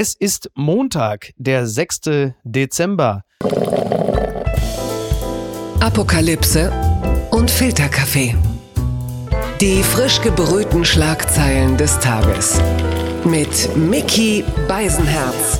[0.00, 2.32] Es ist Montag, der 6.
[2.44, 3.24] Dezember.
[5.80, 6.70] Apokalypse
[7.32, 8.36] und Filterkaffee.
[9.60, 12.60] Die frisch gebrühten Schlagzeilen des Tages.
[13.24, 15.58] Mit Mickey Beisenherz.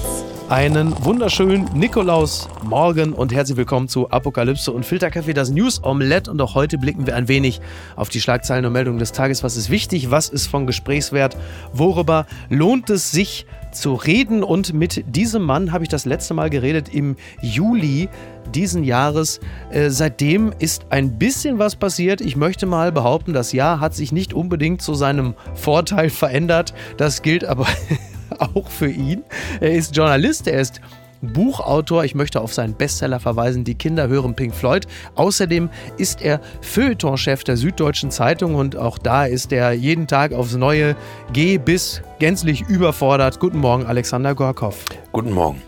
[0.49, 6.31] Einen wunderschönen Nikolaus Morgen und herzlich willkommen zu Apokalypse und Filterkaffee, das News Omelette.
[6.31, 7.61] Und auch heute blicken wir ein wenig
[7.97, 9.43] auf die Schlagzeilen und Meldungen des Tages.
[9.43, 10.11] Was ist wichtig?
[10.11, 11.37] Was ist von Gesprächswert?
[11.73, 13.45] Worüber lohnt es sich
[13.81, 14.43] zu reden?
[14.43, 18.09] Und mit diesem Mann habe ich das letzte Mal geredet im Juli
[18.55, 19.41] diesen Jahres.
[19.71, 22.21] Äh, seitdem ist ein bisschen was passiert.
[22.21, 26.75] Ich möchte mal behaupten, das Jahr hat sich nicht unbedingt zu seinem Vorteil verändert.
[26.97, 27.67] Das gilt aber
[28.39, 29.23] auch für ihn.
[29.61, 30.81] Er ist Journalist, er ist
[31.21, 32.05] Buchautor.
[32.05, 34.87] Ich möchte auf seinen Bestseller verweisen, Die Kinder hören Pink Floyd.
[35.15, 40.55] Außerdem ist er Feuilletonchef der Süddeutschen Zeitung und auch da ist er jeden Tag aufs
[40.55, 40.97] Neue
[41.33, 43.41] geh bis gänzlich überfordert.
[43.41, 44.85] Guten Morgen, Alexander Gorkow.
[45.13, 45.68] Guten Morgen.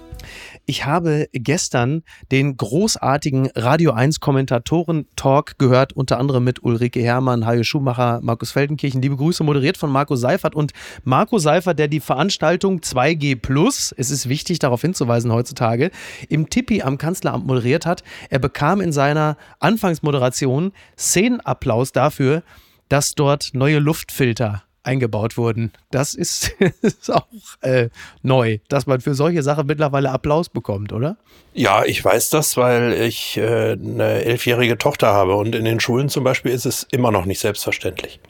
[0.71, 7.65] Ich habe gestern den großartigen Radio 1 Kommentatoren-Talk gehört, unter anderem mit Ulrike Herrmann, Hajo
[7.65, 9.03] Schumacher, Markus Feldenkirchen.
[9.03, 10.55] Liebe Grüße, moderiert von Marco Seifert.
[10.55, 10.71] Und
[11.03, 15.91] Marco Seifert, der die Veranstaltung 2G Plus, es ist wichtig darauf hinzuweisen heutzutage,
[16.29, 18.05] im Tippi am Kanzleramt moderiert hat.
[18.29, 22.45] Er bekam in seiner Anfangsmoderation Szenenapplaus dafür,
[22.89, 25.73] dass dort neue Luftfilter eingebaut wurden.
[25.91, 27.27] Das ist, ist auch
[27.61, 27.89] äh,
[28.23, 31.17] neu, dass man für solche Sachen mittlerweile Applaus bekommt, oder?
[31.53, 36.09] Ja, ich weiß das, weil ich äh, eine elfjährige Tochter habe und in den Schulen
[36.09, 38.21] zum Beispiel ist es immer noch nicht selbstverständlich.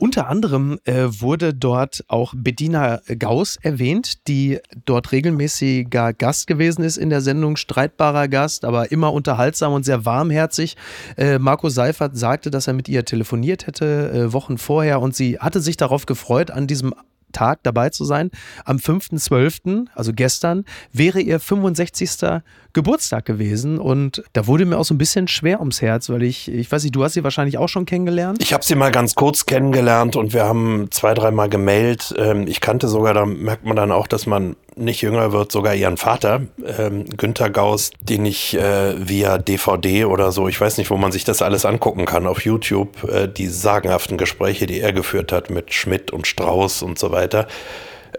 [0.00, 6.96] Unter anderem äh, wurde dort auch Bedina Gauss erwähnt, die dort regelmäßiger Gast gewesen ist
[6.96, 10.78] in der Sendung, streitbarer Gast, aber immer unterhaltsam und sehr warmherzig.
[11.18, 15.38] Äh, Marco Seifert sagte, dass er mit ihr telefoniert hätte äh, Wochen vorher und sie
[15.38, 16.94] hatte sich darauf gefreut, an diesem
[17.32, 18.30] Tag dabei zu sein.
[18.64, 22.40] Am 5.12., also gestern, wäre ihr 65.
[22.72, 26.48] Geburtstag gewesen und da wurde mir auch so ein bisschen schwer ums Herz, weil ich,
[26.48, 28.42] ich weiß nicht, du hast sie wahrscheinlich auch schon kennengelernt?
[28.42, 32.14] Ich habe sie mal ganz kurz kennengelernt und wir haben zwei, dreimal gemailt.
[32.16, 35.74] Ähm, ich kannte sogar, da merkt man dann auch, dass man nicht jünger wird, sogar
[35.74, 36.42] ihren Vater,
[36.78, 41.12] ähm, Günther Gauss, den ich äh, via DVD oder so, ich weiß nicht, wo man
[41.12, 45.50] sich das alles angucken kann, auf YouTube, äh, die sagenhaften Gespräche, die er geführt hat
[45.50, 47.46] mit Schmidt und Strauß und so weiter.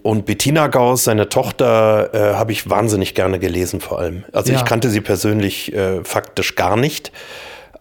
[0.03, 4.23] Und Bettina Gauss, seine Tochter, äh, habe ich wahnsinnig gerne gelesen vor allem.
[4.31, 4.57] Also ja.
[4.57, 7.11] ich kannte sie persönlich äh, faktisch gar nicht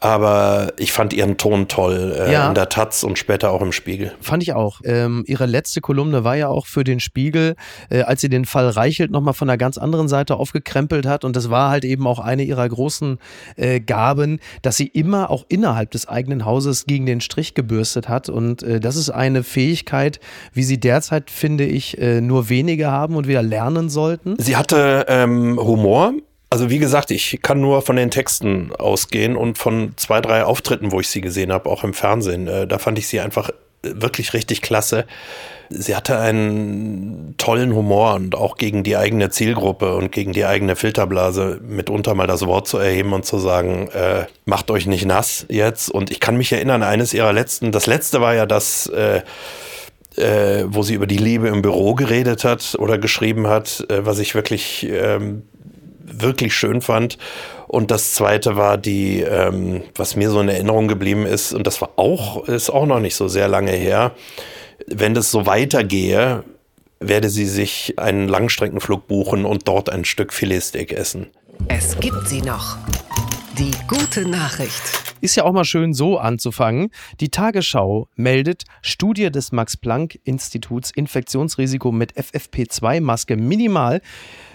[0.01, 2.49] aber ich fand ihren Ton toll äh, ja.
[2.49, 4.13] in der Taz und später auch im Spiegel.
[4.21, 4.81] Fand ich auch.
[4.85, 7.55] Ähm, ihre letzte Kolumne war ja auch für den Spiegel,
[7.91, 11.37] äh, als sie den Fall Reichelt nochmal von einer ganz anderen Seite aufgekrempelt hat und
[11.37, 13.19] das war halt eben auch eine ihrer großen
[13.57, 18.29] äh, Gaben, dass sie immer auch innerhalb des eigenen Hauses gegen den Strich gebürstet hat
[18.31, 20.19] und äh, das ist eine Fähigkeit,
[20.55, 24.37] wie sie derzeit, finde ich, äh, nur wenige haben und wieder lernen sollten.
[24.39, 26.15] Sie hatte ähm, Humor,
[26.51, 30.91] also wie gesagt, ich kann nur von den Texten ausgehen und von zwei, drei Auftritten,
[30.91, 32.49] wo ich sie gesehen habe, auch im Fernsehen.
[32.49, 33.51] Äh, da fand ich sie einfach
[33.83, 35.07] wirklich richtig klasse.
[35.71, 40.75] Sie hatte einen tollen Humor und auch gegen die eigene Zielgruppe und gegen die eigene
[40.75, 45.47] Filterblase mitunter mal das Wort zu erheben und zu sagen, äh, macht euch nicht nass
[45.49, 45.89] jetzt.
[45.89, 49.23] Und ich kann mich erinnern, eines ihrer letzten, das letzte war ja das, äh,
[50.17, 54.19] äh, wo sie über die Liebe im Büro geredet hat oder geschrieben hat, äh, was
[54.19, 55.45] ich wirklich ähm,
[56.13, 57.19] wirklich schön fand.
[57.67, 61.81] Und das zweite war die, ähm, was mir so in Erinnerung geblieben ist, und das
[61.81, 64.13] war auch, ist auch noch nicht so sehr lange her.
[64.87, 66.45] Wenn das so weitergehe,
[67.01, 71.29] werde sie sich einen Langstreckenflug buchen und dort ein Stück Filetsteak essen.
[71.69, 72.77] Es gibt sie noch.
[73.59, 74.83] Die gute Nachricht.
[75.21, 76.91] Ist ja auch mal schön so anzufangen.
[77.21, 84.01] Die Tagesschau meldet, Studie des Max-Planck-Instituts Infektionsrisiko mit FFP2-Maske minimal.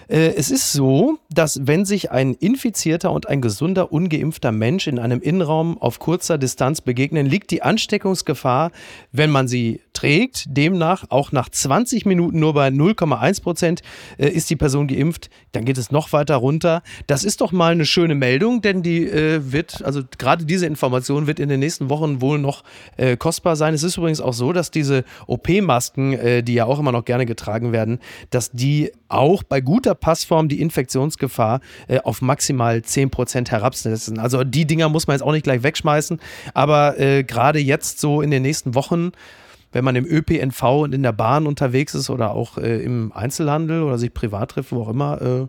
[0.08, 4.98] Äh, es ist so, dass wenn sich ein infizierter und ein gesunder, ungeimpfter Mensch in
[4.98, 8.70] einem Innenraum auf kurzer Distanz begegnen, liegt die Ansteckungsgefahr,
[9.12, 13.82] wenn man sie trägt, demnach auch nach 20 Minuten nur bei 0,1 Prozent
[14.18, 16.82] äh, ist die Person geimpft, dann geht es noch weiter runter.
[17.06, 21.26] Das ist doch mal eine schöne Meldung, denn die äh, wird, also gerade diese Information
[21.26, 22.62] wird in den nächsten Wochen wohl noch
[22.96, 23.74] äh, kostbar sein.
[23.74, 27.26] Es ist übrigens auch so, dass diese OP-Masken, äh, die ja auch immer noch gerne
[27.26, 27.98] getragen werden,
[28.30, 34.18] dass die auch bei guter Passform die Infektionsgefahr äh, auf maximal 10 Prozent herabsetzen.
[34.18, 36.20] Also die Dinger muss man jetzt auch nicht gleich wegschmeißen,
[36.54, 39.12] aber äh, gerade jetzt so in den nächsten Wochen
[39.72, 43.82] wenn man im ÖPNV und in der Bahn unterwegs ist oder auch äh, im Einzelhandel
[43.82, 45.46] oder sich privat trifft, wo auch immer, äh,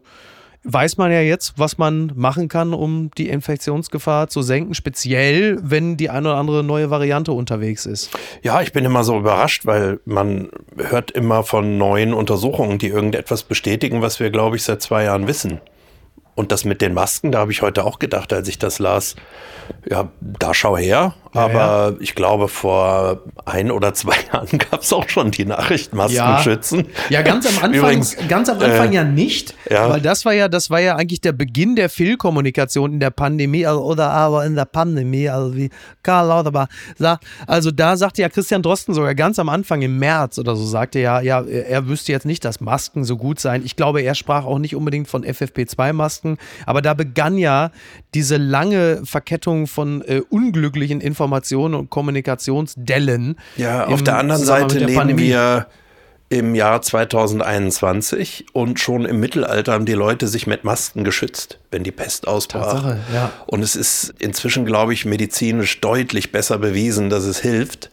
[0.63, 5.98] weiß man ja jetzt, was man machen kann, um die Infektionsgefahr zu senken, speziell wenn
[5.98, 8.09] die eine oder andere neue Variante unterwegs ist.
[8.44, 13.44] Ja, ich bin immer so überrascht, weil man hört immer von neuen Untersuchungen, die irgendetwas
[13.44, 15.62] bestätigen, was wir, glaube ich, seit zwei Jahren wissen.
[16.36, 19.15] Und das mit den Masken, da habe ich heute auch gedacht, als ich das las,
[19.89, 21.15] ja, da schau her.
[21.37, 21.95] Aber ja.
[21.99, 26.39] ich glaube, vor ein oder zwei Jahren gab es auch schon die Nachricht, Masken ja.
[26.39, 26.87] schützen.
[27.09, 29.53] Ja, ganz am Anfang, Übrigens, ganz am Anfang äh, ja nicht.
[29.69, 29.89] Ja.
[29.89, 33.65] Weil das war ja, das war ja eigentlich der Beginn der Fehlkommunikation in der Pandemie
[33.65, 35.69] also, oder aber in der Pandemie, also wie
[36.03, 36.67] Karl Lauterbach
[36.97, 37.25] sagt.
[37.45, 40.99] Also da sagte ja Christian Drosten sogar ganz am Anfang im März oder so, sagte
[40.99, 43.63] ja, ja, er wüsste jetzt nicht, dass Masken so gut seien.
[43.63, 47.71] Ich glaube, er sprach auch nicht unbedingt von FFP2-Masken, aber da begann ja
[48.13, 53.38] diese lange Verkettung von äh, unglücklichen Informationen und Kommunikationsdellen.
[53.56, 55.24] Ja, auf der anderen Seite der leben Pandemie.
[55.24, 55.68] wir
[56.29, 61.83] im Jahr 2021 und schon im Mittelalter haben die Leute sich mit Masken geschützt, wenn
[61.83, 62.74] die Pest ausbrach.
[62.74, 63.31] Tatsache, ja.
[63.45, 67.89] Und es ist inzwischen, glaube ich, medizinisch deutlich besser bewiesen, dass es hilft.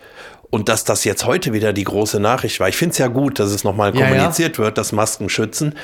[0.51, 2.69] Und dass das jetzt heute wieder die große Nachricht war.
[2.69, 4.65] Ich finde es ja gut, dass es nochmal kommuniziert ja.
[4.65, 5.75] wird, dass Masken schützen.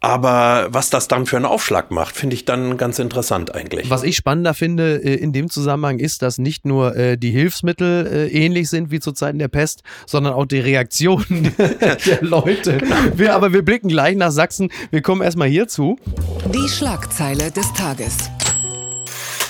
[0.00, 3.90] Aber was das dann für einen Aufschlag macht, finde ich dann ganz interessant eigentlich.
[3.90, 8.06] Was ich spannender finde äh, in dem Zusammenhang ist, dass nicht nur äh, die Hilfsmittel
[8.06, 12.80] äh, ähnlich sind wie zu Zeiten der Pest, sondern auch die Reaktionen der Leute.
[13.14, 14.70] Wir, aber wir blicken gleich nach Sachsen.
[14.90, 15.98] Wir kommen erstmal hierzu.
[16.54, 18.30] Die Schlagzeile des Tages.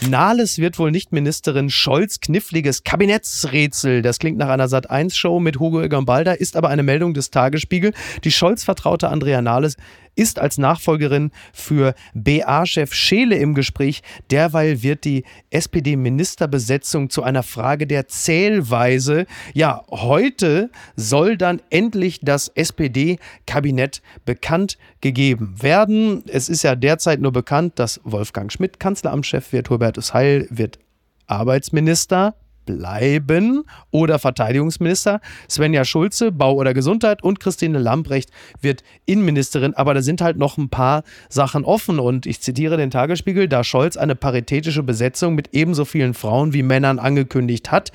[0.07, 4.01] Nahles wird wohl nicht Ministerin Scholz kniffliges Kabinettsrätsel.
[4.01, 7.93] Das klingt nach einer Sat1-Show mit Hugo Egon Balder, ist aber eine Meldung des Tagesspiegel.
[8.23, 9.77] Die Scholz-Vertraute Andrea Nahles
[10.19, 14.03] ist als Nachfolgerin für BA-Chef Scheele im Gespräch.
[14.31, 19.27] Derweil wird die SPD-Ministerbesetzung zu einer Frage der Zählweise.
[19.55, 26.25] Ja, heute soll dann endlich das SPD-Kabinett bekannt gegeben werden.
[26.27, 30.79] Es ist ja derzeit nur bekannt, dass Wolfgang Schmidt Kanzleramtschef wird, Hubertus Heil wird
[31.27, 32.35] Arbeitsminister
[32.69, 35.21] bleiben oder Verteidigungsminister.
[35.49, 38.31] Svenja Schulze, Bau oder Gesundheit und Christine Lambrecht
[38.61, 39.75] wird Innenministerin.
[39.75, 43.65] Aber da sind halt noch ein paar Sachen offen und ich zitiere den Tagesspiegel, da
[43.65, 47.91] Scholz eine paritätische Besetzung mit ebenso vielen Frauen wie Männern angekündigt hat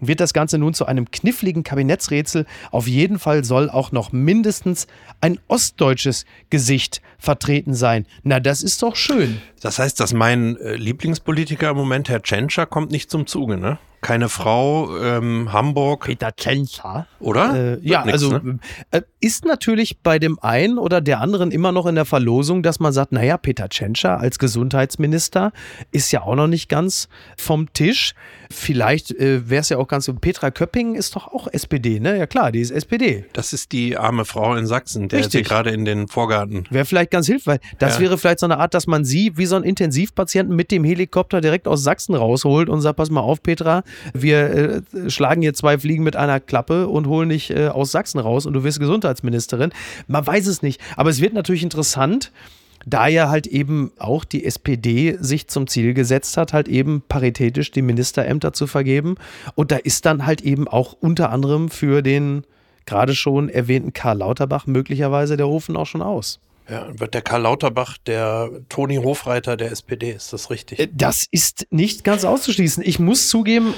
[0.00, 2.46] wird das Ganze nun zu einem kniffligen Kabinettsrätsel.
[2.70, 4.86] Auf jeden Fall soll auch noch mindestens
[5.20, 8.06] ein ostdeutsches Gesicht vertreten sein.
[8.22, 9.40] Na, das ist doch schön.
[9.60, 13.78] Das heißt, dass mein äh, Lieblingspolitiker im Moment, Herr Tschentscher, kommt nicht zum Zuge, ne?
[14.00, 16.04] Keine Frau, ähm, Hamburg.
[16.04, 17.06] Peter Tschentscher.
[17.18, 17.54] Oder?
[17.54, 18.58] Äh, ja, nix, also ne?
[18.90, 22.80] äh, ist natürlich bei dem einen oder der anderen immer noch in der Verlosung, dass
[22.80, 25.52] man sagt, naja, Peter Tschentscher als Gesundheitsminister
[25.92, 28.14] ist ja auch noch nicht ganz vom Tisch.
[28.50, 32.18] Vielleicht äh, wäre es ja auch ganz so, Petra Köpping ist doch auch SPD, ne?
[32.18, 33.24] Ja klar, die ist SPD.
[33.32, 36.64] Das ist die arme Frau in Sachsen, der ist gerade in den Vorgarten.
[36.70, 37.60] Wäre vielleicht ganz hilfreich.
[37.78, 38.00] Das ja.
[38.00, 41.40] wäre vielleicht so eine Art, dass man sie wie so ein Intensivpatienten mit dem Helikopter
[41.40, 43.82] direkt aus Sachsen rausholt und sagt, pass mal auf, Petra,
[44.14, 48.18] wir äh, schlagen hier zwei Fliegen mit einer Klappe und holen dich äh, aus Sachsen
[48.18, 49.72] raus und du wirst Gesundheitsministerin.
[50.06, 50.80] Man weiß es nicht.
[50.96, 52.32] Aber es wird natürlich interessant,
[52.86, 57.70] da ja halt eben auch die SPD sich zum Ziel gesetzt hat, halt eben paritätisch
[57.70, 59.16] die Ministerämter zu vergeben.
[59.54, 62.44] Und da ist dann halt eben auch unter anderem für den
[62.86, 66.40] gerade schon erwähnten Karl Lauterbach möglicherweise der Ofen auch schon aus.
[66.70, 70.78] Ja, wird der Karl Lauterbach der Toni Hofreiter der SPD, ist das richtig?
[70.78, 72.84] Äh, das ist nicht ganz auszuschließen.
[72.86, 73.74] Ich muss zugeben,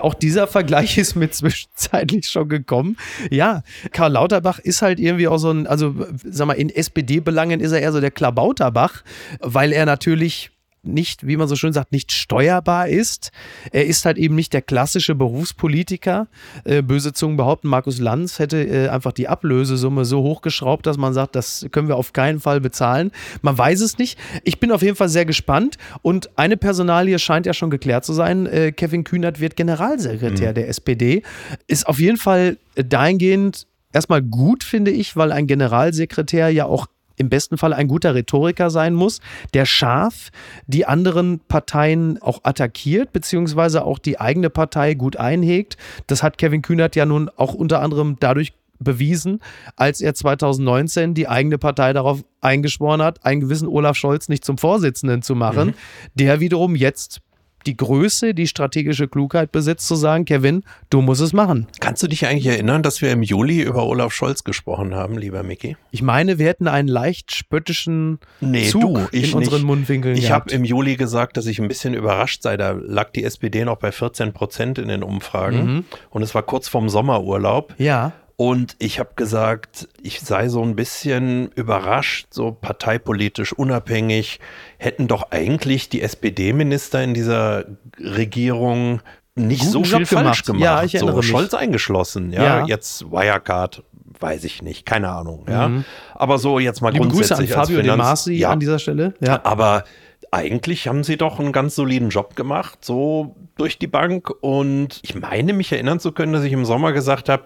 [0.00, 2.96] auch dieser Vergleich ist mir zwischenzeitlich schon gekommen.
[3.30, 3.62] Ja,
[3.92, 5.94] Karl Lauterbach ist halt irgendwie auch so ein, also
[6.24, 9.02] sag mal, in SPD-Belangen ist er eher so der Klabauterbach,
[9.40, 10.51] weil er natürlich
[10.84, 13.30] nicht, wie man so schön sagt, nicht steuerbar ist.
[13.70, 16.26] Er ist halt eben nicht der klassische Berufspolitiker.
[16.64, 21.14] Äh, böse Zungen behaupten, Markus Lanz hätte äh, einfach die Ablösesumme so hochgeschraubt, dass man
[21.14, 23.12] sagt, das können wir auf keinen Fall bezahlen.
[23.42, 24.18] Man weiß es nicht.
[24.44, 28.12] Ich bin auf jeden Fall sehr gespannt und eine Personalie scheint ja schon geklärt zu
[28.12, 28.46] sein.
[28.46, 30.54] Äh, Kevin Kühnert wird Generalsekretär mhm.
[30.54, 31.22] der SPD.
[31.68, 37.28] Ist auf jeden Fall dahingehend erstmal gut, finde ich, weil ein Generalsekretär ja auch im
[37.28, 39.20] besten Fall ein guter Rhetoriker sein muss,
[39.54, 40.30] der scharf
[40.66, 45.76] die anderen Parteien auch attackiert, beziehungsweise auch die eigene Partei gut einhegt.
[46.06, 49.40] Das hat Kevin Kühnert ja nun auch unter anderem dadurch bewiesen,
[49.76, 54.58] als er 2019 die eigene Partei darauf eingeschworen hat, einen gewissen Olaf Scholz nicht zum
[54.58, 55.74] Vorsitzenden zu machen, mhm.
[56.14, 57.20] der wiederum jetzt
[57.66, 61.66] die Größe, die strategische Klugheit besitzt, zu sagen, Kevin, du musst es machen.
[61.80, 65.42] Kannst du dich eigentlich erinnern, dass wir im Juli über Olaf Scholz gesprochen haben, lieber
[65.42, 65.76] Micky?
[65.90, 69.34] Ich meine, wir hätten einen leicht spöttischen nee, Zug du, in nicht.
[69.34, 72.56] unseren Mundwinkeln Ich habe im Juli gesagt, dass ich ein bisschen überrascht sei.
[72.56, 75.84] Da lag die SPD noch bei 14 Prozent in den Umfragen mhm.
[76.10, 77.74] und es war kurz vorm Sommerurlaub.
[77.78, 78.12] Ja.
[78.36, 84.40] Und ich habe gesagt, ich sei so ein bisschen überrascht, so parteipolitisch unabhängig,
[84.82, 87.64] hätten doch eigentlich die SPD-Minister in dieser
[87.98, 89.00] Regierung
[89.34, 90.46] nicht Guten so Job viel falsch gemacht.
[90.46, 90.62] gemacht.
[90.62, 91.30] Ja, ich erinnere so, mich.
[91.30, 92.66] Scholz eingeschlossen, ja, Ja.
[92.66, 93.82] jetzt Wirecard,
[94.20, 95.70] weiß ich nicht, keine Ahnung, ja.
[96.14, 96.94] Aber so jetzt mal Mhm.
[96.98, 99.14] Liebe Grüße an grundsätzlich als Fabio De Finanz- Masi ja, an dieser Stelle.
[99.20, 99.40] Ja.
[99.44, 99.84] aber
[100.30, 104.30] eigentlich haben sie doch einen ganz soliden Job gemacht, so durch die Bank.
[104.40, 107.44] Und ich meine, mich erinnern zu können, dass ich im Sommer gesagt habe,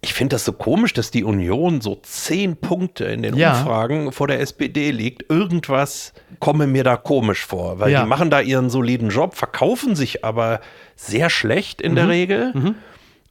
[0.00, 3.58] ich finde das so komisch, dass die Union so zehn Punkte in den Ja.
[3.58, 5.30] Umfragen vor der SPD liegt.
[5.30, 8.02] Irgendwas komme mir da komisch vor, weil Ja.
[8.02, 10.60] die machen da ihren soliden Job, verkaufen sich aber
[10.96, 11.96] sehr schlecht in Mhm.
[11.96, 12.74] der Regel.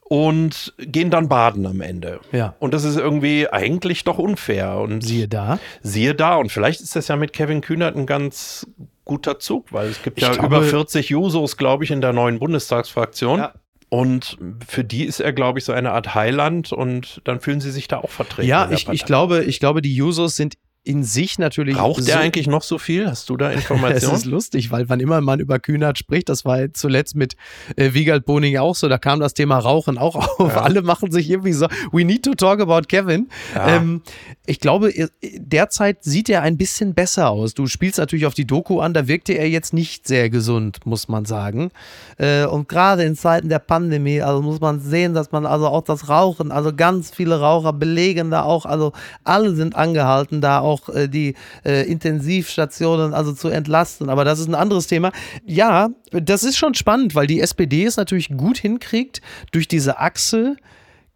[0.05, 2.20] Und gehen dann baden am Ende.
[2.32, 2.55] Ja.
[2.60, 4.75] Und das ist irgendwie eigentlich doch unfair.
[4.77, 5.60] Und Siehe da.
[5.82, 6.36] siehe da.
[6.36, 8.67] Und vielleicht ist das ja mit Kevin Kühnert ein ganz
[9.05, 12.13] guter Zug, weil es gibt Ich ja glaube- über 40 Jusos, glaube ich, in der
[12.13, 13.39] neuen Bundestagsfraktion.
[13.39, 13.53] Ja.
[13.93, 17.69] Und für die ist er, glaube ich, so eine Art Heiland und dann fühlen sie
[17.69, 18.47] sich da auch vertreten.
[18.47, 21.77] Ja, ich, ich glaube, ich glaube, die Jusos sind in sich natürlich.
[21.77, 23.07] Raucht so der eigentlich noch so viel?
[23.07, 24.15] Hast du da Informationen?
[24.15, 27.35] ist lustig, weil wann immer man über Kühnert spricht, das war zuletzt mit
[27.77, 30.57] äh, Wiegald Boning auch so, da kam das Thema Rauchen auch auf.
[30.57, 33.29] Alle machen sich irgendwie so, we need to talk about Kevin.
[33.55, 33.77] Ja.
[33.77, 34.01] Ähm,
[34.45, 37.53] ich glaube, er- derzeit sieht er ein bisschen besser aus.
[37.53, 41.07] Du spielst natürlich auf die Doku an, da wirkte er jetzt nicht sehr gesund, muss
[41.07, 41.71] man sagen.
[42.17, 45.83] Äh, und gerade in Zeiten der Pandemie, also muss man sehen, dass man also auch
[45.83, 48.91] das Rauchen, also ganz viele Raucher belegen da auch, also
[49.23, 54.09] alle sind angehalten, da auch äh, die äh, Intensivstationen also zu entlasten.
[54.09, 55.11] Aber das ist ein anderes Thema.
[55.45, 60.55] Ja, das ist schon spannend, weil die SPD es natürlich gut hinkriegt, durch diese Achse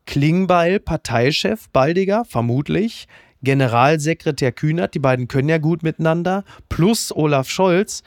[0.06, 3.08] Klingbeil, Parteichef Baldiger, vermutlich,
[3.44, 8.02] Generalsekretär Kühnert, die beiden können ja gut miteinander, plus Olaf Scholz,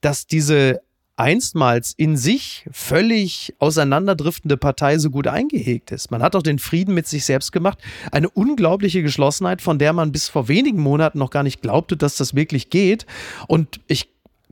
[0.00, 0.80] dass diese
[1.16, 6.10] einstmals in sich völlig auseinanderdriftende Partei so gut eingehegt ist.
[6.10, 7.78] Man hat auch den Frieden mit sich selbst gemacht.
[8.10, 12.16] Eine unglaubliche Geschlossenheit, von der man bis vor wenigen Monaten noch gar nicht glaubte, dass
[12.16, 13.06] das wirklich geht.
[13.46, 14.08] Und ich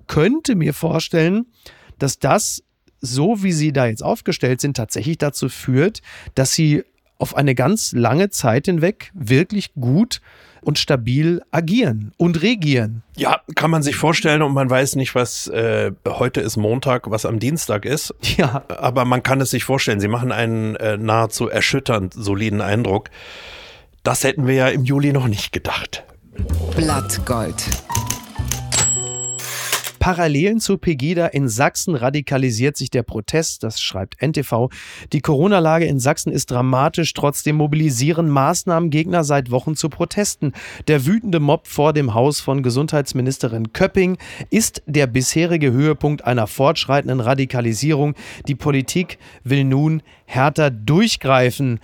[0.07, 1.47] könnte mir vorstellen,
[1.99, 2.63] dass das,
[3.01, 6.01] so wie sie da jetzt aufgestellt sind, tatsächlich dazu führt,
[6.35, 6.85] dass sie
[7.23, 10.21] auf eine ganz lange Zeit hinweg wirklich gut
[10.61, 13.03] und stabil agieren und regieren.
[13.17, 17.25] Ja, kann man sich vorstellen und man weiß nicht, was äh, heute ist Montag, was
[17.25, 18.13] am Dienstag ist.
[18.37, 20.01] Ja, Aber man kann es sich vorstellen.
[20.01, 23.11] Sie machen einen äh, nahezu erschütternd soliden Eindruck.
[24.03, 26.03] Das hätten wir ja im Juli noch nicht gedacht.
[26.77, 27.63] Blattgold.
[30.03, 34.69] Parallelen zu Pegida in Sachsen radikalisiert sich der Protest, das schreibt NTV.
[35.13, 40.55] Die Corona-Lage in Sachsen ist dramatisch, trotzdem mobilisieren Maßnahmen Gegner seit Wochen zu Protesten.
[40.89, 44.19] Der wütende Mob vor dem Haus von Gesundheitsministerin Köpping
[44.51, 48.17] ist der bisherige Höhepunkt einer fortschreitenden Radikalisierung.
[48.49, 51.79] Die Politik will nun härter durchgreifen.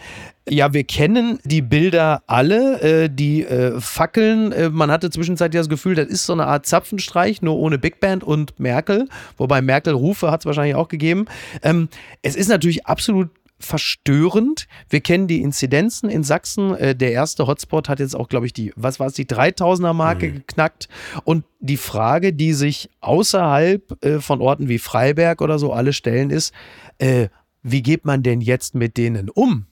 [0.49, 4.53] Ja, wir kennen die Bilder alle, äh, die äh, Fackeln.
[4.53, 8.01] Äh, man hatte zwischenzeitlich das Gefühl, das ist so eine Art Zapfenstreich, nur ohne Big
[8.01, 9.09] Band und Merkel.
[9.37, 11.27] Wobei Merkel Rufe hat es wahrscheinlich auch gegeben.
[11.63, 11.89] Ähm,
[12.23, 14.69] es ist natürlich absolut verstörend.
[14.89, 16.75] Wir kennen die Inzidenzen in Sachsen.
[16.75, 19.93] Äh, der erste Hotspot hat jetzt auch, glaube ich, die, was war es, die 3000er
[19.93, 20.89] Marke geknackt.
[21.25, 26.31] Und die Frage, die sich außerhalb äh, von Orten wie Freiberg oder so alle stellen,
[26.31, 26.55] ist,
[26.99, 27.29] äh,
[27.63, 29.67] wie geht man denn jetzt mit denen um?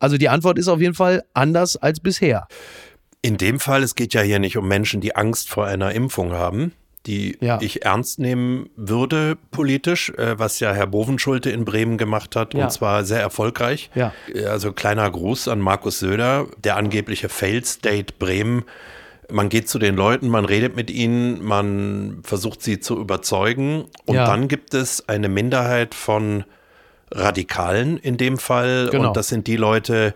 [0.00, 2.46] Also die Antwort ist auf jeden Fall anders als bisher.
[3.22, 6.32] In dem Fall, es geht ja hier nicht um Menschen, die Angst vor einer Impfung
[6.32, 6.72] haben,
[7.06, 7.58] die Ja.
[7.60, 12.64] ich ernst nehmen würde politisch, äh, was ja Herr Bovenschulte in Bremen gemacht hat Ja.
[12.64, 13.90] und zwar sehr erfolgreich.
[13.94, 14.12] Ja.
[14.34, 18.64] Äh, Also kleiner Gruß an Markus Söder, der angebliche Failed State Bremen.
[19.32, 24.16] Man geht zu den Leuten, man redet mit ihnen, man versucht sie zu überzeugen und
[24.16, 26.44] dann gibt es eine Minderheit von
[27.14, 29.08] Radikalen in dem Fall Genau.
[29.08, 30.14] und das sind die Leute,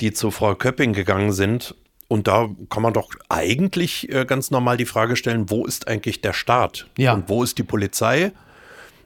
[0.00, 1.74] die zu Frau Köpping gegangen sind.
[2.08, 6.22] Und da kann man doch eigentlich äh, ganz normal die Frage stellen, wo ist eigentlich
[6.22, 6.86] der Staat?
[6.96, 7.12] Ja.
[7.12, 8.32] Und wo ist die Polizei?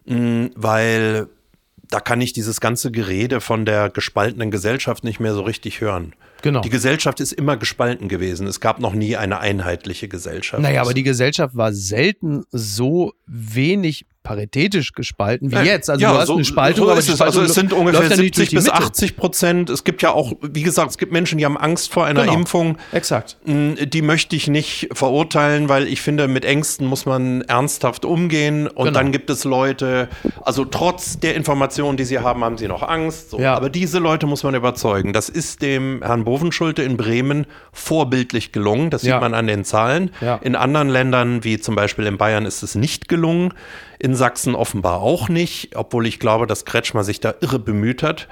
[0.07, 1.27] Mm, Weil
[1.89, 6.15] da kann ich dieses ganze Gerede von der gespaltenen Gesellschaft nicht mehr so richtig hören.
[6.43, 6.61] Genau.
[6.61, 8.47] Die Gesellschaft ist immer gespalten gewesen.
[8.47, 10.63] Es gab noch nie eine einheitliche Gesellschaft.
[10.63, 15.91] Naja, aber die Gesellschaft war selten so wenig paritätisch gespalten wie jetzt.
[15.91, 17.09] Also du hast eine Spaltung, so aber es.
[17.09, 18.77] Also Spaltung es sind ungefähr ja nicht durch 70 die bis Mitte.
[18.77, 19.69] 80 Prozent.
[19.71, 22.35] Es gibt ja auch, wie gesagt, es gibt Menschen, die haben Angst vor einer Genau.
[22.35, 22.79] Impfung.
[22.93, 23.37] Exakt.
[23.45, 28.69] Mm, Die möchte ich nicht verurteilen, weil ich finde, mit Ängsten muss man ernsthaft umgehen.
[28.69, 28.99] Und Genau.
[29.01, 30.09] dann gibt es Leute,
[30.45, 33.31] also trotz der Informationen, die sie haben, haben sie noch Angst.
[33.31, 33.41] So.
[33.41, 33.55] Ja.
[33.57, 35.13] Aber diese Leute muss man überzeugen.
[35.13, 38.89] Das ist dem Herrn Bovenschulte in Bremen vorbildlich gelungen.
[38.89, 39.17] Das Ja.
[39.17, 40.11] sieht man an den Zahlen.
[40.23, 40.37] Ja.
[40.37, 43.53] In anderen Ländern, wie zum Beispiel in Bayern, ist es nicht gelungen.
[43.99, 48.29] In Sachsen offenbar auch nicht, obwohl ich glaube, dass Kretschmer sich da irre bemüht hat.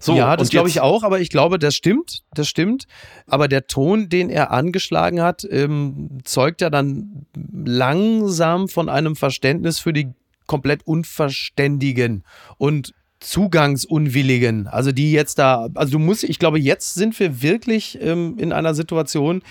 [0.00, 2.86] So, ja, das glaube ich auch, aber ich glaube, das stimmt, das stimmt.
[3.28, 7.24] Aber der Ton, den er angeschlagen hat, ähm, zeugt ja dann
[7.64, 10.08] langsam von einem Verständnis für die
[10.46, 12.24] komplett Unverständigen
[12.56, 14.66] und Zugangsunwilligen.
[14.66, 18.52] Also die jetzt da, also du musst, ich glaube, jetzt sind wir wirklich ähm, in
[18.52, 19.42] einer Situation,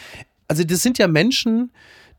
[0.47, 1.71] also das sind ja Menschen,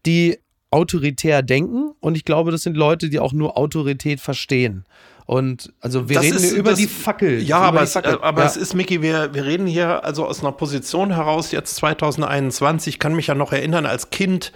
[0.06, 0.38] die
[0.70, 4.84] autoritär denken und ich glaube, das sind Leute, die auch nur Autorität verstehen.
[5.24, 7.42] Und also wir Das reden ist- über das- die Fackel.
[7.42, 8.14] Ja, aber, es, Fackel.
[8.14, 8.46] äh, aber ja.
[8.46, 12.98] es ist, Micky, wir, wir reden hier also aus einer Position heraus, jetzt 2021, ich
[12.98, 14.52] kann mich ja noch erinnern, als Kind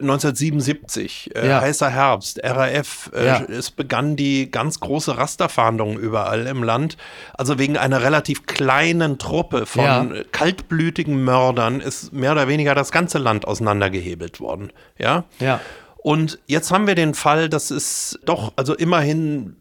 [0.00, 1.60] 1977, äh, Ja.
[1.60, 3.42] heißer Herbst, RAF, äh, Ja.
[3.42, 6.96] es begann die ganz große Rasterfahndung überall im Land.
[7.34, 10.08] Also wegen einer relativ kleinen Truppe von Ja.
[10.32, 14.72] kaltblütigen Mördern ist mehr oder weniger das ganze Land auseinandergehebelt worden.
[14.98, 15.24] Ja.
[15.40, 15.60] Ja.
[15.96, 19.56] Und jetzt haben wir den Fall, dass es doch, also immerhin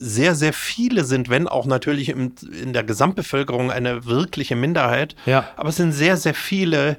[0.00, 5.16] sehr, sehr viele sind, wenn auch natürlich im, in der Gesamtbevölkerung eine wirkliche Minderheit.
[5.26, 5.48] Ja.
[5.56, 6.96] Aber es sind sehr, sehr viele,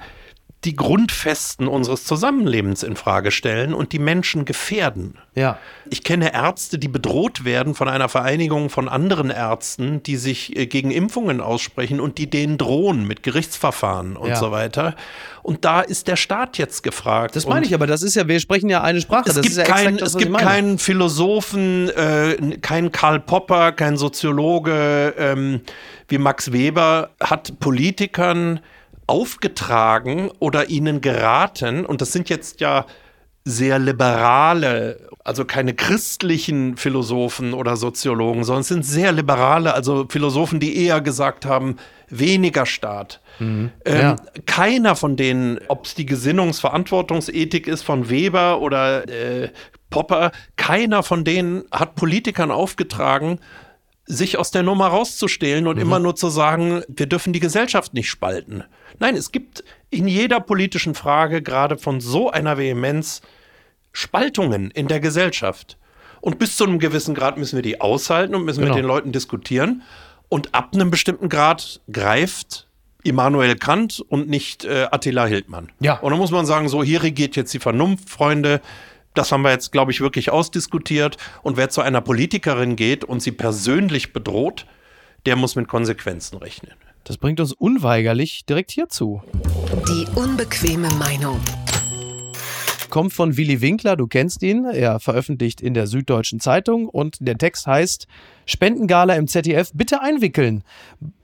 [0.65, 5.17] die Grundfesten unseres Zusammenlebens in Frage stellen und die Menschen gefährden.
[5.33, 5.57] Ja.
[5.89, 10.65] Ich kenne Ärzte, die bedroht werden von einer Vereinigung von anderen Ärzten, die sich äh,
[10.67, 14.35] gegen Impfungen aussprechen und die denen drohen mit Gerichtsverfahren und Ja.
[14.35, 14.95] so weiter.
[15.43, 17.37] Und da ist der Staat jetzt gefragt.
[17.37, 19.29] Das meine ich, aber das ist ja, wir sprechen ja eine Sprache.
[19.29, 23.71] es das gibt, ist ja kein, das, es gibt keinen Philosophen, äh, keinen Karl Popper,
[23.71, 25.61] keinen Soziologe ähm,
[26.09, 28.59] wie Max Weber hat Politikern
[29.09, 32.85] aufgetragen oder ihnen geraten, und das sind jetzt ja
[33.43, 40.59] sehr liberale, also keine christlichen Philosophen oder Soziologen, sondern es sind sehr liberale, also Philosophen,
[40.59, 41.77] die eher gesagt haben,
[42.09, 43.21] weniger Staat.
[43.39, 44.15] Ähm, Ja.
[44.45, 49.49] Keiner von denen, ob es die Gesinnungsverantwortungsethik ist von Weber oder äh,
[49.89, 53.39] Popper, keiner von denen hat Politikern aufgetragen,
[54.05, 58.09] sich aus der Nummer rauszustehlen und immer nur zu sagen, wir dürfen die Gesellschaft nicht
[58.09, 58.63] spalten.
[58.99, 63.21] Nein, es gibt in jeder politischen Frage gerade von so einer Vehemenz
[63.91, 65.77] Spaltungen in der Gesellschaft.
[66.21, 68.73] Und bis zu einem gewissen Grad müssen wir die aushalten und müssen Genau.
[68.75, 69.83] mit den Leuten diskutieren.
[70.27, 72.67] Und ab einem bestimmten Grad greift
[73.03, 75.71] Immanuel Kant und nicht äh, Attila Hildmann.
[75.79, 75.97] Ja.
[75.99, 78.61] Und dann muss man sagen, so hier regiert jetzt die Vernunft, Freunde.
[79.13, 81.17] Das haben wir jetzt, glaube ich, wirklich ausdiskutiert.
[81.41, 84.65] Und wer zu einer Politikerin geht und sie persönlich bedroht,
[85.25, 86.73] der muss mit Konsequenzen rechnen.
[87.09, 89.23] Das bringt uns unweigerlich direkt hierzu.
[89.87, 91.39] Die unbequeme Meinung.
[92.91, 94.65] Kommt von Willy Winkler, du kennst ihn.
[94.65, 98.05] Er veröffentlicht in der Süddeutschen Zeitung und der Text heißt:
[98.45, 100.63] Spendengala im ZDF bitte einwickeln.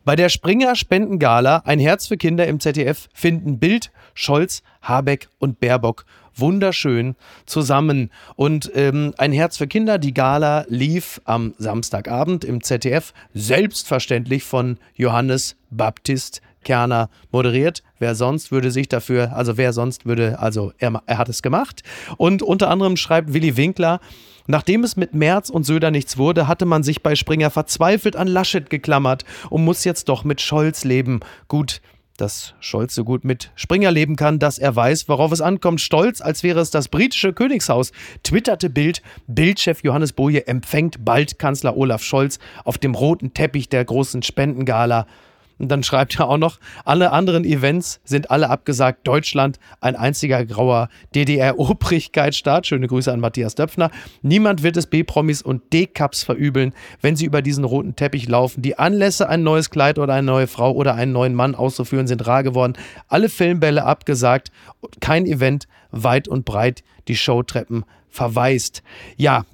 [0.05, 5.59] Bei der Springer Spendengala Ein Herz für Kinder im ZDF finden Bild, Scholz, Habeck und
[5.59, 7.15] Baerbock wunderschön
[7.47, 8.11] zusammen.
[8.35, 14.77] Und ähm, Ein Herz für Kinder, die Gala lief am Samstagabend im ZDF, selbstverständlich von
[14.93, 17.81] Johannes Baptist Kerner moderiert.
[17.99, 21.83] Wer sonst würde sich dafür, also wer sonst würde, also er, er hat es gemacht.
[22.17, 24.01] Und unter anderem schreibt Willy Winkler,
[24.47, 28.27] Nachdem es mit Merz und Söder nichts wurde, hatte man sich bei Springer verzweifelt an
[28.27, 31.21] Laschet geklammert und muss jetzt doch mit Scholz leben.
[31.47, 31.81] Gut,
[32.17, 35.81] dass Scholz so gut mit Springer leben kann, dass er weiß, worauf es ankommt.
[35.81, 37.91] Stolz, als wäre es das britische Königshaus,
[38.23, 43.83] twitterte Bild, Bildchef Johannes Boje empfängt bald Kanzler Olaf Scholz auf dem roten Teppich der
[43.83, 45.07] großen Spendengala.
[45.57, 49.07] Und dann schreibt er auch noch, alle anderen Events sind alle abgesagt.
[49.07, 52.67] Deutschland, ein einziger grauer DDR-Obrigkeitsstaat.
[52.67, 53.89] Schöne Grüße an Matthias Döpfner.
[54.21, 58.61] Niemand wird es B-Promis und D-Cups verübeln, wenn sie über diesen roten Teppich laufen.
[58.61, 62.27] Die Anlässe, ein neues Kleid oder eine neue Frau oder einen neuen Mann auszuführen, sind
[62.27, 62.73] rar geworden.
[63.07, 64.51] Alle Filmbälle abgesagt.
[64.99, 68.83] Kein Event weit und breit die Showtreppen verwaist.
[69.15, 69.45] Ja,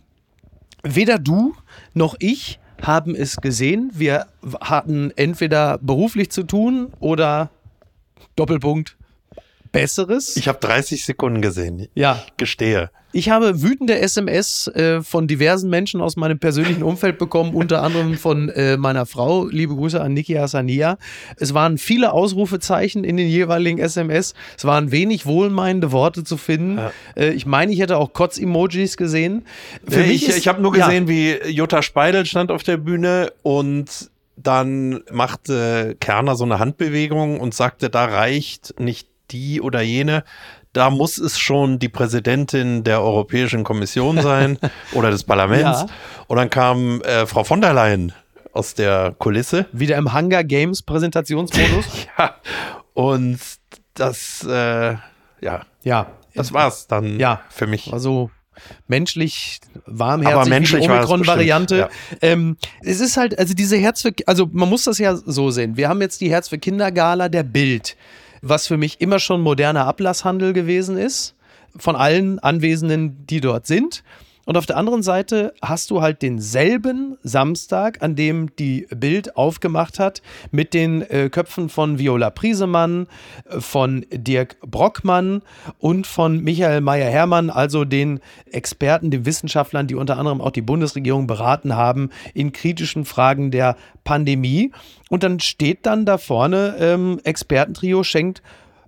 [0.83, 1.53] weder du
[1.93, 3.91] noch ich haben es gesehen.
[3.93, 4.27] Wir
[4.59, 7.49] hatten entweder beruflich zu tun oder
[8.35, 8.97] Doppelpunkt
[9.71, 10.35] Besseres.
[10.37, 11.87] Ich habe 30 Sekunden gesehen.
[11.95, 12.89] ja, Ich gestehe.
[13.13, 18.15] ich habe wütende SMS äh, von diversen Menschen aus meinem persönlichen Umfeld bekommen, unter anderem
[18.17, 19.47] von äh, meiner Frau.
[19.47, 20.97] Liebe Grüße an Niki Hassania.
[21.37, 24.33] Es waren viele Ausrufezeichen in den jeweiligen SMS.
[24.57, 26.79] Es waren wenig wohlmeinende Worte zu finden.
[27.15, 29.45] Äh, ich meine, ich hätte auch Kotz-Emojis gesehen.
[29.87, 30.85] Für Ja, mich ich ist- ich habe nur ja.
[30.87, 37.39] gesehen, wie Jutta Speidel stand auf der Bühne und dann machte Kerner so eine Handbewegung
[37.39, 40.23] und sagte, da reicht nicht die oder jene.
[40.73, 44.57] Da muss es schon die Präsidentin der Europäischen Kommission sein
[44.93, 45.81] oder des Parlaments.
[45.81, 45.85] Ja.
[46.27, 48.13] Und dann kam äh, Frau von der Leyen
[48.53, 49.65] aus der Kulisse.
[49.71, 51.85] Wieder im Hunger Games Präsentationsmodus.
[52.17, 52.35] Ja.
[52.93, 53.39] Und
[53.93, 54.95] das, äh,
[55.41, 56.07] ja, ja.
[56.35, 57.41] das war's dann Ja.
[57.49, 57.91] für mich.
[57.93, 58.29] Also
[58.87, 61.89] menschlich warmherzig Aber menschlich wie die war es Omikron-Variante.
[61.89, 65.49] bestimmt, Ähm, es ist halt, also diese Herz für, also man muss das ja so
[65.51, 65.77] sehen.
[65.77, 67.95] Wir haben jetzt die Herz für Kinder Gala der Bild,
[68.41, 71.35] was für mich immer schon moderner Ablasshandel gewesen ist,
[71.77, 74.03] von allen Anwesenden, die dort sind.
[74.45, 79.99] Und auf der anderen Seite hast du halt denselben Samstag, an dem die Bild aufgemacht
[79.99, 83.07] hat, mit den äh, Köpfen von Viola Priesemann,
[83.49, 85.43] äh, von Dirk Brockmann
[85.77, 88.19] und von Michael Meyer-Hermann, also den
[88.51, 93.75] Experten, den Wissenschaftlern, die unter anderem auch die Bundesregierung beraten haben in kritischen Fragen der
[94.03, 94.71] Pandemie.
[95.09, 98.41] Und dann steht dann da vorne ähm, Expertentrio schenkt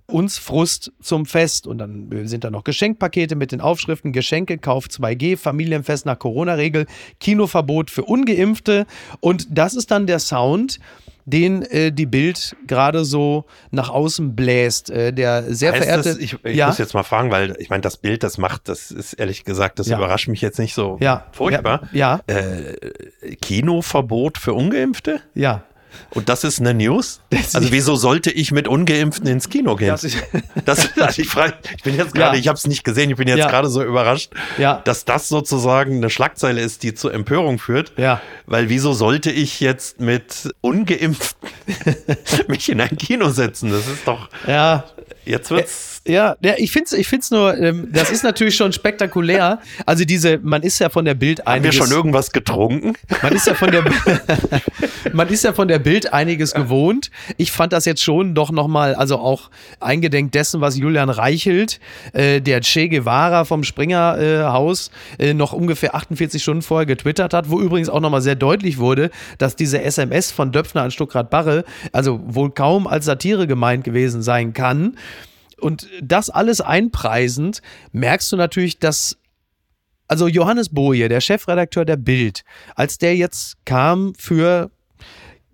[0.06, 1.66] uns Frust zum Fest.
[1.66, 6.86] Und dann sind da noch Geschenkpakete mit den Aufschriften Geschenke, Kauf 2G, Familienfest nach Corona-Regel,
[7.20, 8.86] Kinoverbot für Ungeimpfte.
[9.20, 10.78] Und das ist dann der Sound,
[11.26, 14.90] den äh, die Bild gerade so nach außen bläst.
[14.90, 16.08] Äh, der sehr Heißt verehrte.
[16.10, 18.68] das, ich ich ja, muss jetzt mal fragen, weil ich meine, das Bild, das macht,
[18.68, 19.96] das ist ehrlich gesagt, das Ja.
[19.96, 21.88] überrascht mich jetzt nicht so ja, furchtbar.
[21.92, 25.20] Ja, Äh, Kinoverbot für Ungeimpfte?
[25.34, 25.64] ja.
[26.10, 27.20] Und das ist eine News?
[27.52, 29.88] Also wieso sollte ich mit Ungeimpften ins Kino gehen?
[29.88, 30.18] Das ist-
[30.64, 32.40] Das, also ich, frage, ich bin jetzt gerade, Ja.
[32.40, 33.48] ich habe es nicht gesehen, ich bin jetzt Ja.
[33.48, 34.80] gerade so überrascht, Ja.
[34.84, 37.92] dass das sozusagen eine Schlagzeile ist, die zur Empörung führt.
[37.96, 38.20] Ja.
[38.46, 41.48] Weil wieso sollte ich jetzt mit Ungeimpften
[42.48, 43.70] mich in ein Kino setzen?
[43.70, 44.84] Das ist doch, ja.
[45.24, 45.93] jetzt wird's.
[46.06, 49.60] Ja, ja ich finde es ich find's nur, ähm, das ist natürlich schon spektakulär.
[49.86, 52.92] Also diese, man ist ja von der Bild Haben wir einiges, schon irgendwas getrunken?
[53.22, 53.84] man ist ja von der,
[55.14, 57.10] man ist ja von der Bild einiges gewohnt.
[57.38, 61.80] Ich fand das jetzt schon doch nochmal, also auch eingedenk dessen, was Julian Reichelt,
[62.12, 67.32] äh, der Che Guevara vom Springer äh, Haus, äh, noch ungefähr 48 Stunden vorher getwittert
[67.32, 71.64] hat, wo übrigens auch nochmal sehr deutlich wurde, dass diese SMS von Döpfner an Stuckrad-Barre,
[71.92, 74.96] also wohl kaum als Satire gemeint gewesen sein kann.
[75.60, 77.62] Und das alles einpreisend,
[77.92, 79.16] merkst du natürlich, dass
[80.06, 84.70] also Johannes Boje, der Chefredakteur der Bild, als der jetzt kam für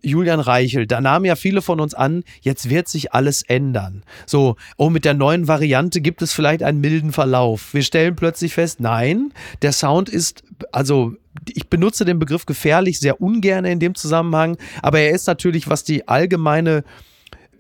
[0.02, 4.02] Julian Reichelt, da nahmen ja viele von uns an, jetzt wird sich alles ändern.
[4.26, 7.74] So, oh, mit der neuen Variante gibt es vielleicht einen milden Verlauf.
[7.74, 9.32] Wir stellen plötzlich fest, nein,
[9.62, 11.14] der Sound ist, also
[11.48, 15.84] ich benutze den Begriff gefährlich sehr ungern in dem Zusammenhang, aber er ist natürlich, was
[15.84, 16.82] die allgemeine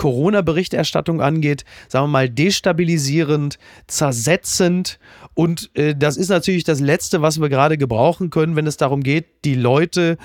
[0.00, 4.98] Corona-Berichterstattung angeht, sagen wir mal, destabilisierend, zersetzend.
[5.34, 9.02] Und äh, das ist natürlich das Letzte, was wir gerade gebrauchen können, wenn es darum
[9.02, 10.16] geht, die Leute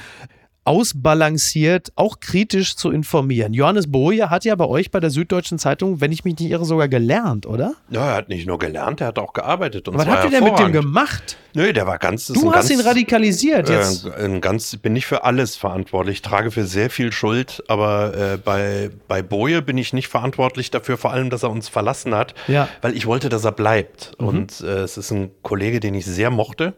[0.65, 3.53] ausbalanciert, auch kritisch zu informieren.
[3.53, 6.65] Johannes Boje hat ja bei euch bei der Süddeutschen Zeitung, wenn ich mich nicht irre,
[6.65, 7.75] sogar gelernt, oder?
[7.91, 9.87] Ja, er hat nicht nur gelernt, er hat auch gearbeitet.
[9.87, 11.37] Und Was habt ihr denn mit dem gemacht?
[11.53, 12.25] Nö, der war ganz.
[12.27, 14.05] Du hast ganz, ihn radikalisiert jetzt.
[14.05, 18.89] Äh, ganz, bin nicht für alles verantwortlich, trage für sehr viel Schuld, aber äh, bei,
[19.07, 22.63] bei Boje bin ich nicht verantwortlich dafür, vor allem, dass er uns verlassen hat, Ja.
[22.65, 22.67] Mhm.
[22.81, 24.13] weil ich wollte, dass er bleibt.
[24.17, 26.73] Und äh, es ist ein Kollege, den ich sehr mochte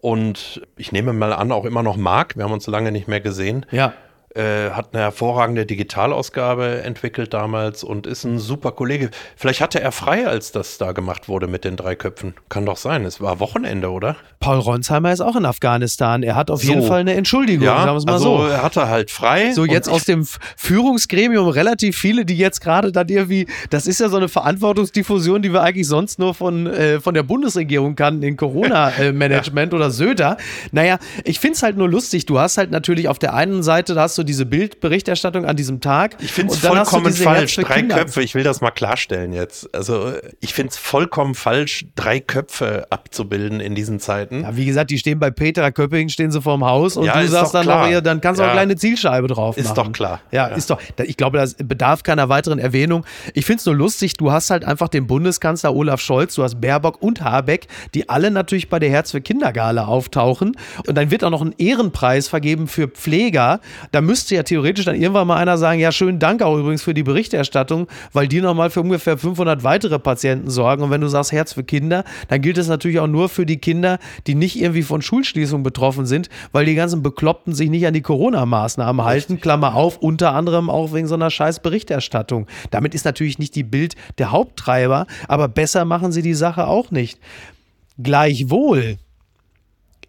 [0.00, 2.36] und ich nehme mal an, auch immer noch mag.
[2.36, 3.66] Wir haben uns lange nicht mehr gesehen.
[3.70, 3.92] ja.
[4.34, 9.10] Äh, hat eine hervorragende Digitalausgabe entwickelt damals und ist ein super Kollege.
[9.34, 12.34] Vielleicht hatte er frei, als das da gemacht wurde mit den drei Köpfen.
[12.48, 13.04] Kann doch sein.
[13.04, 14.14] Es war Wochenende, oder?
[14.38, 16.22] Paul Ronsheimer ist auch in Afghanistan.
[16.22, 16.86] Er hat auf jeden So.
[16.86, 18.46] Fall eine Entschuldigung, sagen wir es mal also so.
[18.46, 19.52] er hatte halt frei.
[19.52, 20.24] So, jetzt aus dem
[20.56, 25.52] Führungsgremium relativ viele, die jetzt gerade dann irgendwie, das ist ja so eine Verantwortungsdiffusion, die
[25.52, 30.36] wir eigentlich sonst nur von, äh, von der Bundesregierung kannten in Corona-Management oder Söder.
[30.70, 32.26] Naja, ich finde es halt nur lustig.
[32.26, 35.80] Du hast halt natürlich auf der einen Seite, da hast du diese Bildberichterstattung an diesem
[35.80, 36.16] Tag.
[36.20, 37.56] Ich finde es vollkommen falsch.
[37.56, 37.96] Drei Kinder.
[37.96, 39.72] Köpfe, ich will das mal klarstellen jetzt.
[39.74, 44.42] Also ich finde es vollkommen falsch, drei Köpfe abzubilden in diesen Zeiten.
[44.42, 47.24] Ja, wie gesagt, die stehen bei Petra Köpping, stehen sie vorm Haus und Ja, du
[47.24, 47.84] ist sagst dann klar.
[47.86, 48.52] noch, ja, dann kannst du auch Ja.
[48.52, 49.76] eine kleine Zielscheibe drauf Ist machen.
[49.76, 50.20] doch klar.
[50.30, 50.54] Ja, Ja.
[50.54, 53.04] ist doch, ich glaube, das bedarf keiner weiteren Erwähnung.
[53.34, 56.60] Ich finde es nur lustig, du hast halt einfach den Bundeskanzler Olaf Scholz, du hast
[56.60, 60.56] Baerbock und Habeck, die alle natürlich bei der Herz für Kindergala auftauchen.
[60.86, 63.60] Und dann wird auch noch ein Ehrenpreis vergeben für Pfleger.
[63.92, 66.94] Da müsste ja theoretisch dann irgendwann mal einer sagen, ja, schönen Dank auch übrigens für
[66.94, 70.82] die Berichterstattung, weil die nochmal für ungefähr 500 weitere Patienten sorgen.
[70.82, 73.58] Und wenn du sagst Herz für Kinder, dann gilt es natürlich auch nur für die
[73.58, 77.94] Kinder, die nicht irgendwie von Schulschließungen betroffen sind, weil die ganzen Bekloppten sich nicht an
[77.94, 79.40] die Corona-Maßnahmen halten.
[79.40, 82.48] Klammer auf, unter anderem auch wegen so einer scheiß Berichterstattung.
[82.72, 86.90] Damit ist natürlich nicht die Bild der Haupttreiber, aber besser machen sie die Sache auch
[86.90, 87.20] nicht.
[88.02, 88.98] Gleichwohl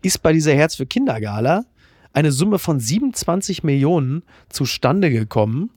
[0.01, 1.65] ist bei dieser Herz für Kinder Gala
[2.13, 5.71] eine Summe von 27 Millionen zustande gekommen,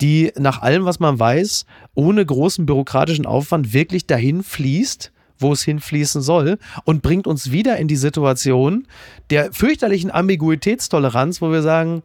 [0.00, 5.62] die nach allem, was man weiß, ohne großen bürokratischen Aufwand wirklich dahin fließt, wo es
[5.62, 8.86] hinfließen soll und bringt uns wieder in die Situation
[9.30, 12.02] der fürchterlichen Ambiguitätstoleranz, wo wir sagen,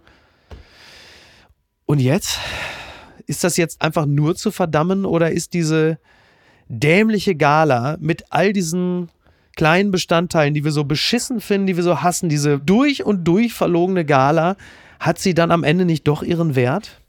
[1.85, 2.39] und jetzt?
[3.27, 5.99] Ist das jetzt einfach nur zu verdammen oder ist diese
[6.67, 9.09] dämliche Gala mit all diesen
[9.55, 13.53] kleinen Bestandteilen, die wir so beschissen finden, die wir so hassen, diese durch und durch
[13.53, 14.55] verlogene Gala,
[14.99, 17.01] hat sie dann am Ende nicht doch ihren Wert?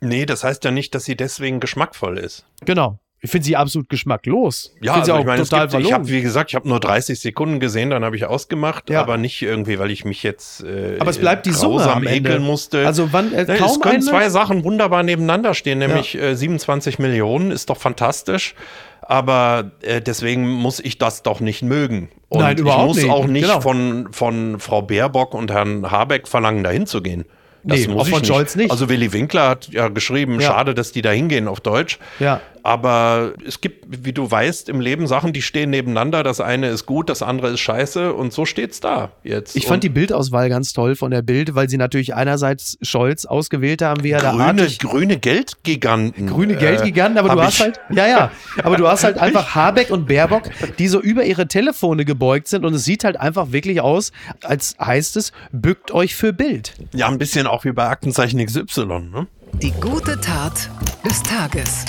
[0.00, 2.44] Nee, das heißt ja nicht, dass sie deswegen geschmackvoll ist.
[2.64, 2.98] Genau.
[3.26, 4.72] Ich finde sie absolut geschmacklos.
[4.80, 6.80] Ja, ich, also sie ich meine, total gibt, ich habe, wie gesagt, ich habe nur
[6.80, 9.00] 30 Sekunden gesehen, dann habe ich ausgemacht, Ja.
[9.00, 12.30] aber nicht irgendwie, weil ich mich jetzt äh, Aber es bleibt die Summe am Ende.
[12.30, 12.86] ekeln musste.
[12.86, 16.34] Also wann äh, Ne, kaum es können eine, zwei Sachen wunderbar nebeneinander stehen, nämlich äh,
[16.34, 18.54] 27 Millionen, ist doch fantastisch.
[19.02, 22.08] Aber äh, deswegen muss ich das doch nicht mögen.
[22.28, 23.10] Und Nein, überhaupt ich muss nicht.
[23.10, 23.60] auch nicht Genau.
[23.60, 27.24] von, von Frau Baerbock und Herrn Habeck verlangen, dahin zu gehen.
[27.62, 28.28] Das Nee, muss auch von nicht.
[28.28, 28.70] Scholz nicht.
[28.70, 30.48] Also Willy Winkler hat ja geschrieben, Ja.
[30.52, 31.98] schade, dass die da hingehen auf Deutsch.
[32.20, 32.40] Ja.
[32.66, 36.24] Aber es gibt, wie du weißt, im Leben Sachen, die stehen nebeneinander.
[36.24, 39.54] Das eine ist gut, das andere ist scheiße und so steht's da jetzt.
[39.54, 43.24] Ich fand die und Bildauswahl ganz toll von der Bild, weil sie natürlich einerseits Scholz
[43.24, 46.26] ausgewählt haben, wie er da grüne, artig grüne Geldgiganten.
[46.26, 48.30] grüne äh, Geldgiganten, aber hab du hast ich- halt, ja, ja,
[48.64, 50.50] aber du hast halt einfach Habeck und Baerbock,
[50.80, 54.10] die so über ihre Telefone gebeugt sind und es sieht halt einfach wirklich aus,
[54.42, 56.74] als heißt es, bückt euch für Bild.
[56.92, 58.86] Ja, ein bisschen auch wie bei Aktenzeichen XY.
[58.86, 59.28] Ne?
[59.62, 60.68] Die gute Tat
[61.04, 61.84] des Tages.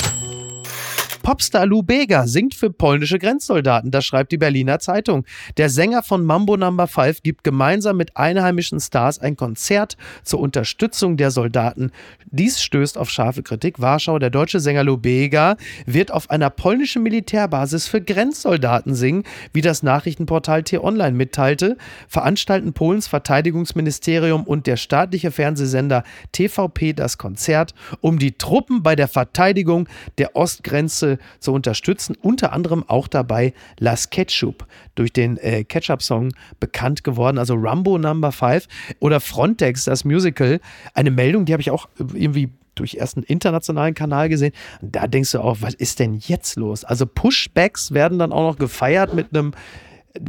[1.27, 5.25] Popstar Lou Bega singt für polnische Grenzsoldaten, das schreibt die Berliner Zeitung.
[5.57, 11.17] Der Sänger von Mambo Number 5 gibt gemeinsam mit einheimischen Stars ein Konzert zur Unterstützung
[11.17, 11.91] der Soldaten.
[12.27, 13.81] Dies stößt auf scharfe Kritik.
[13.81, 19.61] Warschau, der deutsche Sänger Lou Bega wird auf einer polnischen Militärbasis für Grenzsoldaten singen, wie
[19.61, 21.75] das Nachrichtenportal T-Online mitteilte.
[22.07, 29.09] Veranstalten Polens Verteidigungsministerium und der staatliche Fernsehsender TVP das Konzert, um die Truppen bei der
[29.09, 32.15] Verteidigung der Ostgrenze zu unterstützen.
[32.21, 38.31] Unter anderem auch dabei Las Ketchup, durch den äh, Ketchup-Song bekannt geworden, also Rumbo Number
[38.31, 38.67] 5
[38.99, 40.59] oder Frontex, das Musical.
[40.93, 44.53] Eine Meldung, die habe ich auch irgendwie durch erst einen internationalen Kanal gesehen.
[44.81, 46.83] Da denkst du auch, was ist denn jetzt los?
[46.83, 49.53] Also Pushbacks werden dann auch noch gefeiert mit einem,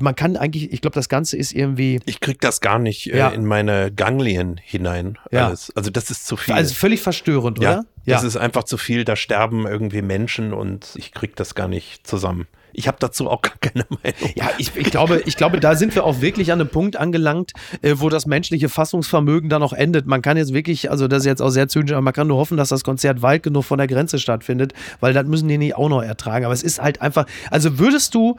[0.00, 3.18] man kann eigentlich, ich glaube, das Ganze ist irgendwie, Ich krieg das gar nicht äh,
[3.18, 3.28] Ja.
[3.28, 5.18] in meine Ganglien hinein.
[5.30, 5.46] Ja.
[5.48, 5.72] Alles.
[5.76, 6.54] Also das ist zu viel.
[6.54, 7.84] also völlig verstörend, ja, oder?
[8.06, 9.04] das ist einfach zu viel.
[9.04, 12.46] Da sterben irgendwie Menschen und ich krieg das gar nicht zusammen.
[12.72, 14.32] Ich habe dazu auch gar keine Meinung.
[14.34, 17.52] Ja, ich, ich, glaube, ich glaube, da sind wir auch wirklich an einem Punkt angelangt,
[17.82, 20.06] äh, wo das menschliche Fassungsvermögen dann auch endet.
[20.06, 22.38] Man kann jetzt wirklich, also das ist jetzt auch sehr zynisch, aber man kann nur
[22.38, 25.76] hoffen, dass das Konzert weit genug von der Grenze stattfindet, weil das müssen die nicht
[25.76, 26.44] auch noch ertragen.
[26.44, 28.36] Aber es ist halt einfach, also würdest du,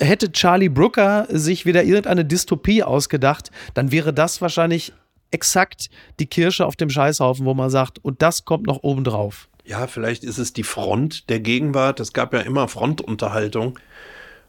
[0.00, 4.92] hätte Charlie Brooker sich wieder irgendeine Dystopie ausgedacht, dann wäre das wahrscheinlich
[5.30, 9.48] exakt die Kirsche auf dem Scheißhaufen, wo man sagt, und das kommt noch oben drauf.
[9.64, 11.98] Ja, vielleicht ist es die Front der Gegenwart.
[11.98, 13.78] Es gab ja immer Frontunterhaltung.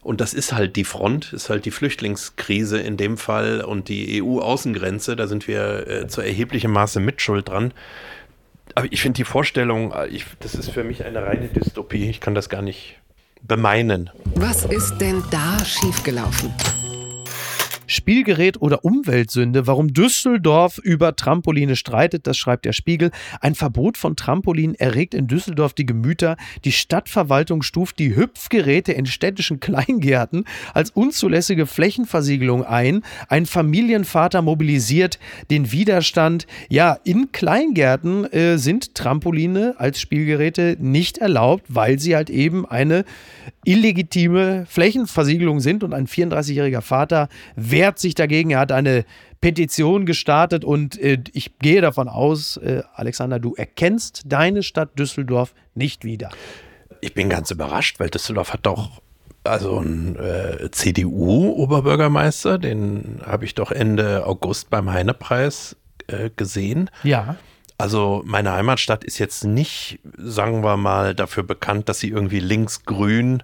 [0.01, 4.21] Und das ist halt die Front, ist halt die Flüchtlingskrise in dem Fall und die
[4.21, 5.15] EU-Außengrenze.
[5.15, 7.73] Da sind wir äh, zu erheblichem Maße mitschuld dran.
[8.75, 12.09] Aber ich finde die Vorstellung, äh, ich, das ist für mich eine reine Dystopie.
[12.09, 12.97] Ich kann das gar nicht
[13.41, 14.11] bemeinen.
[14.35, 16.53] Was ist denn da schiefgelaufen?
[17.87, 23.11] Spielgerät oder Umweltsünde, warum Düsseldorf über Trampoline streitet, das schreibt der Spiegel.
[23.41, 26.37] Ein Verbot von Trampolinen erregt in Düsseldorf die Gemüter.
[26.63, 33.03] Die Stadtverwaltung stuft die Hüpfgeräte in städtischen Kleingärten als unzulässige Flächenversiegelung ein.
[33.29, 35.19] Ein Familienvater mobilisiert
[35.49, 36.47] den Widerstand.
[36.69, 43.05] Ja, in Kleingärten äh, sind Trampoline als Spielgeräte nicht erlaubt, weil sie halt eben eine
[43.65, 47.29] illegitime Flächenversiegelung sind und ein 34-jähriger Vater
[47.75, 48.51] wehrt sich dagegen.
[48.51, 49.05] Er hat eine
[49.41, 55.53] Petition gestartet und äh, ich gehe davon aus, äh, Alexander, du erkennst deine Stadt Düsseldorf
[55.75, 56.31] nicht wieder.
[57.01, 59.01] Ich bin ganz überrascht, weil Düsseldorf hat doch
[59.43, 65.75] also einen äh, CDU-Oberbürgermeister, den habe ich doch Ende August beim Heinepreis
[66.07, 66.89] äh, gesehen.
[67.03, 67.35] Ja.
[67.77, 73.43] Also meine Heimatstadt ist jetzt nicht, sagen wir mal, dafür bekannt, dass sie irgendwie links-grün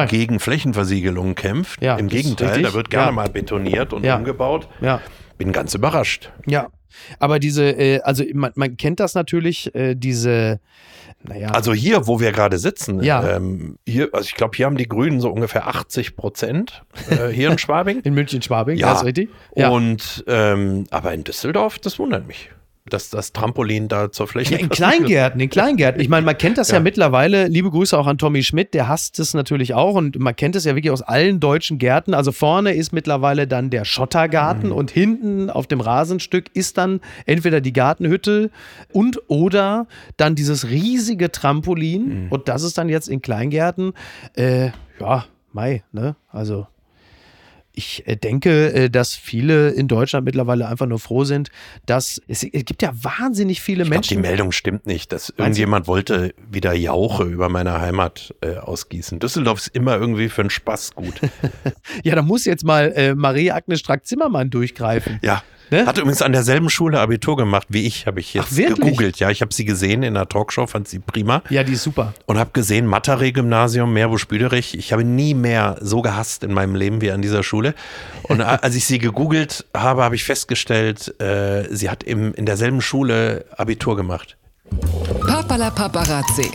[0.00, 0.08] Nein.
[0.08, 1.82] gegen Flächenversiegelungen kämpft.
[1.82, 3.12] Ja, Im Gegenteil, da wird gerne Ja.
[3.12, 4.16] mal betoniert und Ja.
[4.16, 4.68] umgebaut.
[4.80, 5.00] Ja.
[5.38, 6.30] Bin ganz überrascht.
[6.46, 6.68] Ja.
[7.18, 10.60] Aber diese, äh, also man, man kennt das natürlich, äh, diese,
[11.22, 11.48] naja.
[11.48, 13.36] Also hier, wo wir gerade sitzen, Ja.
[13.36, 17.50] ähm, hier, also ich glaube, hier haben die Grünen so ungefähr 80 Prozent äh, hier
[17.50, 18.00] in Schwabing.
[18.00, 18.88] in München-Schwabing, Ja.
[18.90, 19.28] das ist richtig?
[19.54, 19.68] Ja.
[19.68, 22.50] Und ähm, aber in Düsseldorf, das wundert mich,
[22.88, 24.54] dass das Trampolin da zur Fläche.
[24.54, 26.00] Ja, in Kleingärten, in Kleingärten.
[26.00, 26.74] Ich meine, man kennt das ja.
[26.74, 26.80] Ja.
[26.80, 27.48] mittlerweile.
[27.48, 30.64] Liebe Grüße auch an Tommy Schmidt, der hasst es natürlich auch und man kennt es
[30.64, 32.14] ja wirklich aus allen deutschen Gärten.
[32.14, 37.60] Also vorne ist mittlerweile dann der Schottergarten und hinten auf dem Rasenstück ist dann entweder
[37.60, 38.50] die Gartenhütte
[38.92, 43.92] und oder dann dieses riesige Trampolin und das ist dann jetzt in Kleingärten.
[44.34, 44.70] Äh,
[45.00, 46.16] ja, Mai, ne?
[46.28, 46.66] Also
[47.76, 51.50] ich äh, denke, äh, dass viele in Deutschland mittlerweile einfach nur froh sind,
[51.84, 54.16] dass es, es gibt ja wahnsinnig viele ich Menschen.
[54.16, 59.20] Glaub, die Meldung stimmt nicht, dass irgendjemand wollte wieder Jauche über meine Heimat äh, ausgießen.
[59.20, 61.20] Düsseldorf ist immer irgendwie für einen Spaß gut.
[62.02, 65.20] ja, da muss jetzt mal äh, Marie-Agnes Strack-Zimmermann durchgreifen.
[65.22, 65.86] Ja, Ne?
[65.86, 69.18] Hat übrigens an derselben Schule Abitur gemacht wie ich, habe ich jetzt Ach, gegoogelt.
[69.18, 71.42] Ja, ich habe sie gesehen in der Talkshow, fand sie prima.
[71.50, 72.14] Ja, die ist super.
[72.26, 74.76] Und habe gesehen, Matare-Gymnasium, Meerbusch-Büderich.
[74.78, 77.74] Ich habe nie mehr so gehasst in meinem Leben wie an dieser Schule.
[78.22, 82.80] Und als ich sie gegoogelt habe, habe ich festgestellt, äh, sie hat im, in derselben
[82.80, 84.36] Schule Abitur gemacht.
[85.26, 86.50] Papala Paparazzi.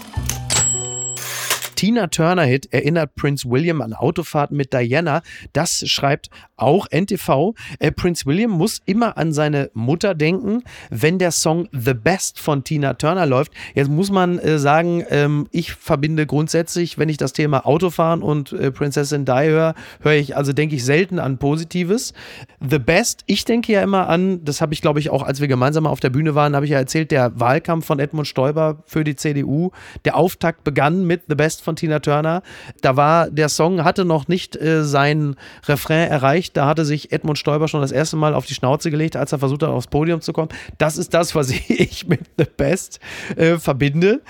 [1.82, 5.24] Tina Turner-Hit erinnert Prince William an Autofahrten mit Diana.
[5.52, 7.56] Das schreibt auch NTV.
[7.80, 12.64] Äh, Prince William muss immer an seine Mutter denken, wenn der Song The Best von
[12.64, 13.52] Tina Turner läuft.
[13.74, 18.54] Jetzt muss man äh, sagen, ähm, ich verbinde grundsätzlich, wenn ich das Thema Autofahren und
[18.54, 22.14] äh, Prinzessin Di höre, höre ich, also denke ich selten an Positives.
[22.60, 25.48] The Best, ich denke ja immer an, das habe ich glaube ich auch, als wir
[25.48, 29.04] gemeinsam auf der Bühne waren, habe ich ja erzählt, der Wahlkampf von Edmund Stoiber für
[29.04, 29.72] die CDU.
[30.06, 32.44] Der Auftakt begann mit The Best von von Tina Turner.
[32.82, 36.58] Da war der Song, hatte noch nicht äh, seinen Refrain erreicht.
[36.58, 39.40] Da hatte sich Edmund Stoiber schon das erste Mal auf die Schnauze gelegt, als er
[39.40, 40.50] versucht hat, aufs Podium zu kommen.
[40.78, 43.00] Das ist das, was ich mit The Best
[43.38, 44.22] äh, verbinde.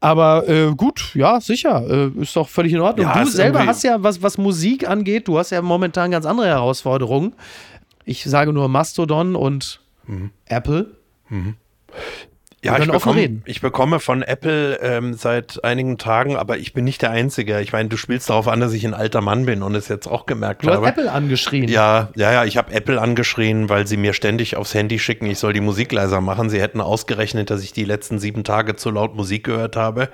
[0.00, 3.06] Aber äh, gut, ja, sicher, äh, ist doch völlig in Ordnung.
[3.06, 6.46] Ja, du selber hast ja, was, was Musik angeht, du hast ja momentan ganz andere
[6.46, 7.34] Herausforderungen.
[8.04, 10.30] Ich sage nur Mastodon und mhm.
[10.46, 10.92] Apple.
[11.28, 11.56] Mhm.
[12.64, 17.02] Ja, ich bekomme, ich bekomme, von Apple ähm, seit einigen Tagen, aber ich bin nicht
[17.02, 17.60] der Einzige.
[17.60, 20.08] Ich meine, du spielst darauf an, dass ich ein alter Mann bin und es jetzt
[20.08, 20.78] auch gemerkt du habe.
[20.78, 21.68] Du hast Apple angeschrien.
[21.68, 25.38] Ja, ja, ja, ich habe Apple angeschrien, weil sie mir ständig aufs Handy schicken, ich
[25.38, 26.50] soll die Musik leiser machen.
[26.50, 30.08] Sie hätten ausgerechnet, dass ich die letzten sieben Tage zu laut Musik gehört habe.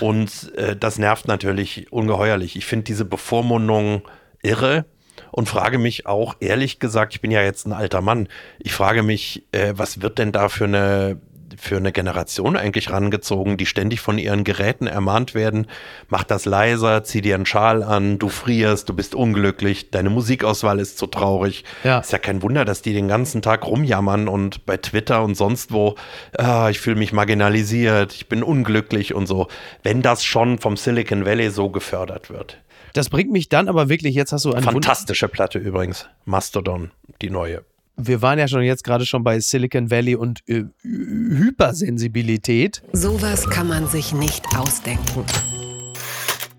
[0.00, 2.56] Und äh, das nervt natürlich ungeheuerlich.
[2.56, 4.02] Ich finde diese Bevormundung
[4.42, 4.84] irre
[5.30, 9.02] und frage mich auch, ehrlich gesagt, ich bin ja jetzt ein alter Mann, ich frage
[9.02, 11.18] mich, äh, was wird denn da für eine
[11.56, 15.66] für eine Generation eigentlich rangezogen, die ständig von ihren Geräten ermahnt werden,
[16.08, 20.80] mach das leiser, zieh dir einen Schal an, du frierst, du bist unglücklich, deine Musikauswahl
[20.80, 21.64] ist zu traurig.
[21.84, 22.00] Ja.
[22.00, 25.72] Ist ja kein Wunder, dass die den ganzen Tag rumjammern und bei Twitter und sonst
[25.72, 25.94] wo,
[26.38, 29.48] ah, ich fühle mich marginalisiert, ich bin unglücklich und so,
[29.82, 32.58] wenn das schon vom Silicon Valley so gefördert wird.
[32.92, 37.30] Das bringt mich dann aber wirklich, jetzt hast du eine Fantastische Platte übrigens, Mastodon, die
[37.30, 37.62] neue
[37.96, 42.82] wir waren ja schon jetzt gerade schon bei Silicon Valley und äh, Hypersensibilität.
[42.92, 45.24] Sowas kann man sich nicht ausdenken.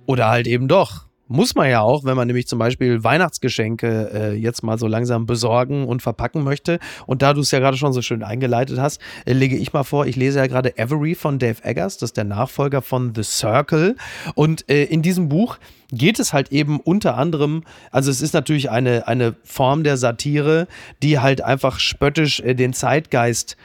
[0.05, 1.06] Oder halt eben doch.
[1.27, 5.25] Muss man ja auch, wenn man nämlich zum Beispiel Weihnachtsgeschenke äh, jetzt mal so langsam
[5.25, 6.79] besorgen und verpacken möchte.
[7.05, 9.83] Und da du es ja gerade schon so schön eingeleitet hast, äh, lege ich mal
[9.83, 13.23] vor, ich lese ja gerade Every von Dave Eggers, das ist der Nachfolger von The
[13.23, 13.95] Circle.
[14.35, 15.57] Und äh, in diesem Buch
[15.91, 20.67] geht es halt eben unter anderem, also es ist natürlich eine, eine Form der Satire,
[21.03, 23.57] die halt einfach spöttisch äh, den Zeitgeist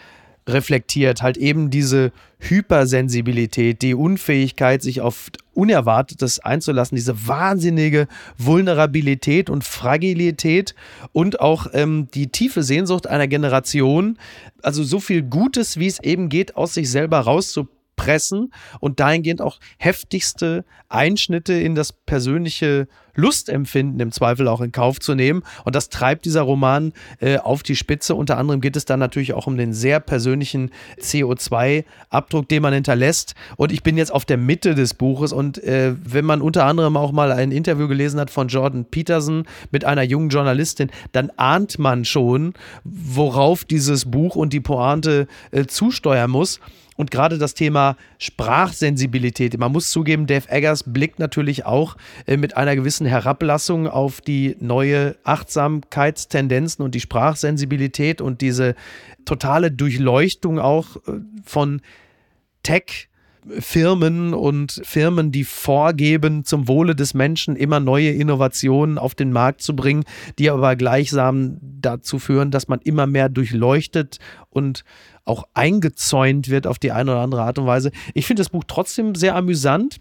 [0.48, 9.64] reflektiert, halt eben diese Hypersensibilität, die Unfähigkeit, sich auf Unerwartetes einzulassen, diese wahnsinnige Vulnerabilität und
[9.64, 10.74] Fragilität
[11.12, 14.18] und auch ähm, die tiefe Sehnsucht einer Generation,
[14.62, 19.40] also so viel Gutes, wie es eben geht, aus sich selber rauszubringen pressen und dahingehend
[19.40, 25.42] auch heftigste Einschnitte in das persönliche Lustempfinden im Zweifel auch in Kauf zu nehmen.
[25.64, 28.14] Und das treibt dieser Roman äh, auf die Spitze.
[28.14, 33.34] Unter anderem geht es dann natürlich auch um den sehr persönlichen CO2-Abdruck, den man hinterlässt.
[33.56, 36.96] Und ich bin jetzt auf der Mitte des Buches und äh, wenn man unter anderem
[36.96, 41.78] auch mal ein Interview gelesen hat von Jordan Peterson mit einer jungen Journalistin, dann ahnt
[41.78, 46.60] man schon, worauf dieses Buch und die Pointe äh, zusteuern muss.
[46.96, 49.58] Und gerade das Thema Sprachsensibilität.
[49.58, 54.56] Man muss zugeben, Dave Eggers blickt natürlich auch äh, mit einer gewissen Herablassung auf die
[54.60, 58.74] neue Achtsamkeitstendenzen und die Sprachsensibilität und diese
[59.24, 61.80] totale Durchleuchtung auch äh, von
[62.62, 63.08] Tech.
[63.58, 69.62] Firmen und Firmen, die vorgeben, zum Wohle des Menschen immer neue Innovationen auf den Markt
[69.62, 70.04] zu bringen,
[70.38, 74.18] die aber gleichsam dazu führen, dass man immer mehr durchleuchtet
[74.50, 74.84] und
[75.24, 77.90] auch eingezäunt wird auf die eine oder andere Art und Weise.
[78.14, 79.98] Ich finde das Buch trotzdem sehr amüsant.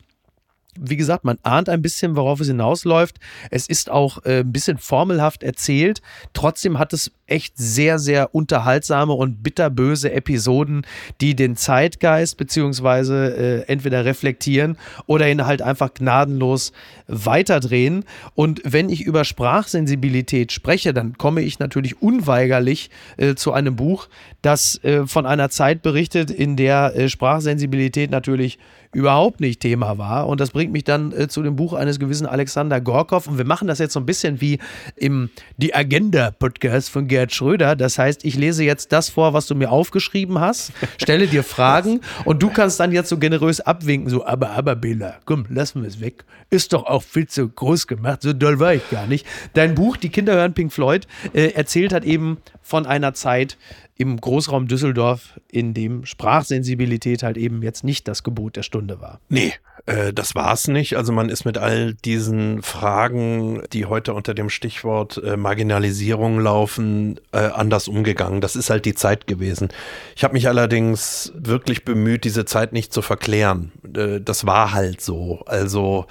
[0.79, 3.19] Wie gesagt, man ahnt ein bisschen, worauf es hinausläuft.
[3.49, 6.01] Es ist auch äh, ein bisschen formelhaft erzählt.
[6.33, 10.85] Trotzdem hat es echt sehr, sehr unterhaltsame und bitterböse Episoden,
[11.21, 16.73] die den Zeitgeist beziehungsweise äh, entweder reflektieren oder ihn halt einfach gnadenlos
[17.07, 18.05] weiterdrehen.
[18.35, 24.07] Und wenn ich über Sprachsensibilität spreche, dann komme ich natürlich unweigerlich äh, zu einem Buch,
[24.41, 28.59] das äh, von einer Zeit berichtet, in der äh, Sprachsensibilität natürlich
[28.93, 30.27] überhaupt nicht Thema war.
[30.27, 33.27] Und das bringt mich dann äh, zu dem Buch eines gewissen Alexander Gorkov.
[33.27, 34.59] Und wir machen das jetzt so ein bisschen wie
[34.95, 37.75] im Die Agenda-Podcast von Gerd Schröder.
[37.75, 42.01] Das heißt, ich lese jetzt das vor, was du mir aufgeschrieben hast, stelle dir Fragen
[42.25, 45.87] und du kannst dann jetzt so generös abwinken, so, aber, aber, Bela, komm, lassen wir
[45.87, 46.25] es weg.
[46.49, 49.25] Ist doch auch viel zu groß gemacht, so doll war ich gar nicht.
[49.53, 53.57] Dein Buch, Die Kinder hören Pink Floyd, äh, erzählt hat eben von einer Zeit,
[54.01, 59.19] im Großraum Düsseldorf, in dem Sprachsensibilität halt eben jetzt nicht das Gebot der Stunde war.
[59.29, 59.53] Nee,
[59.85, 60.97] äh, das war es nicht.
[60.97, 67.19] Also man ist mit all diesen Fragen, die heute unter dem Stichwort äh, Marginalisierung laufen,
[67.31, 68.41] äh, anders umgegangen.
[68.41, 69.69] Das ist halt die Zeit gewesen.
[70.15, 73.71] Ich habe mich allerdings wirklich bemüht, diese Zeit nicht zu verklären.
[73.95, 75.43] Äh, das war halt so.
[75.45, 76.07] Also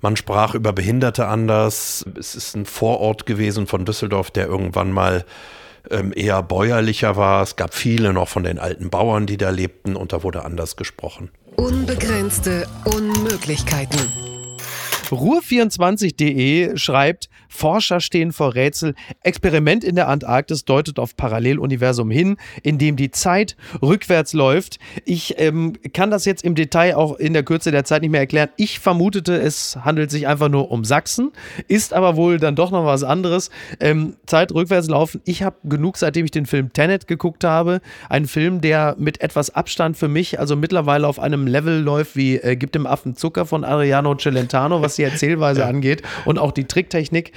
[0.00, 2.06] man sprach über Behinderte anders.
[2.16, 5.24] Es ist ein Vorort gewesen von Düsseldorf, der irgendwann mal
[5.90, 7.42] ähm, eher bäuerlicher war.
[7.42, 10.76] Es gab viele noch von den alten Bauern, die da lebten und da wurde anders
[10.76, 11.30] gesprochen.
[11.56, 14.00] Unbegrenzte Unmöglichkeiten.
[15.10, 18.94] Ruhr24.de schreibt, Forscher stehen vor Rätsel.
[19.20, 24.78] Experiment in der Antarktis deutet auf Paralleluniversum hin, in dem die Zeit rückwärts läuft.
[25.04, 28.22] Ich ähm, kann das jetzt im Detail auch in der Kürze der Zeit nicht mehr
[28.22, 28.48] erklären.
[28.56, 31.30] Ich vermutete, es handelt sich einfach nur um Sachsen,
[31.68, 33.50] ist aber wohl dann doch noch was anderes.
[33.80, 35.20] Ähm, Zeit rückwärts laufen.
[35.24, 37.80] Ich habe genug, seitdem ich den Film Tenet geguckt habe.
[38.08, 42.36] Ein Film, der mit etwas Abstand für mich, also mittlerweile auf einem Level läuft wie
[42.36, 46.64] äh, Gibt dem Affen Zucker von Ariano Celentano, was die Erzählweise angeht und auch die
[46.64, 47.32] Tricktechnik.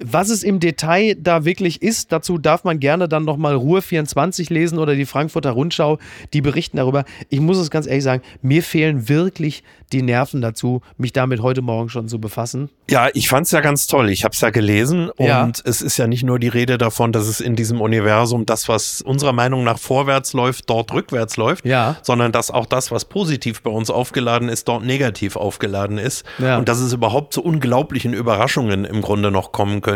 [0.00, 4.50] Was es im Detail da wirklich ist, dazu darf man gerne dann nochmal Ruhe 24
[4.50, 5.98] lesen oder die Frankfurter Rundschau,
[6.32, 7.04] die berichten darüber.
[7.28, 9.62] Ich muss es ganz ehrlich sagen, mir fehlen wirklich
[9.92, 12.70] die Nerven dazu, mich damit heute Morgen schon zu befassen.
[12.90, 14.08] Ja, ich fand es ja ganz toll.
[14.08, 15.50] Ich habe es ja gelesen und ja.
[15.64, 19.02] es ist ja nicht nur die Rede davon, dass es in diesem Universum das, was
[19.02, 21.96] unserer Meinung nach vorwärts läuft, dort rückwärts läuft, ja.
[22.02, 26.56] sondern dass auch das, was positiv bei uns aufgeladen ist, dort negativ aufgeladen ist ja.
[26.56, 29.91] und dass es überhaupt zu unglaublichen Überraschungen im Grunde noch kommen könnte.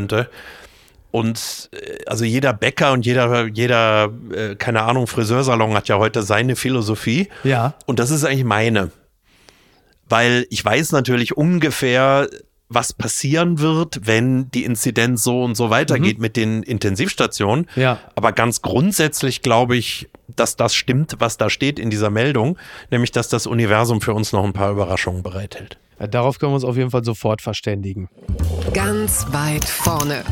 [1.10, 6.22] Und äh, also jeder Bäcker und jeder, jeder, äh, keine Ahnung, Friseursalon hat ja heute
[6.22, 7.28] seine Philosophie.
[7.44, 7.74] Ja.
[7.86, 8.90] Und das ist eigentlich meine
[10.08, 12.28] weil ich weiß natürlich ungefähr,
[12.68, 16.22] was passieren wird, wenn die Inzidenz so und so weitergeht mhm.
[16.22, 17.68] mit den Intensivstationen.
[17.76, 18.00] Ja.
[18.16, 22.58] Aber ganz grundsätzlich glaube ich, dass das stimmt, was da steht in dieser Meldung,
[22.90, 25.78] nämlich dass das Universum für uns noch ein paar Überraschungen bereithält.
[25.98, 28.08] Ja, darauf können wir uns auf jeden Fall sofort verständigen.
[28.72, 30.24] Ganz weit vorne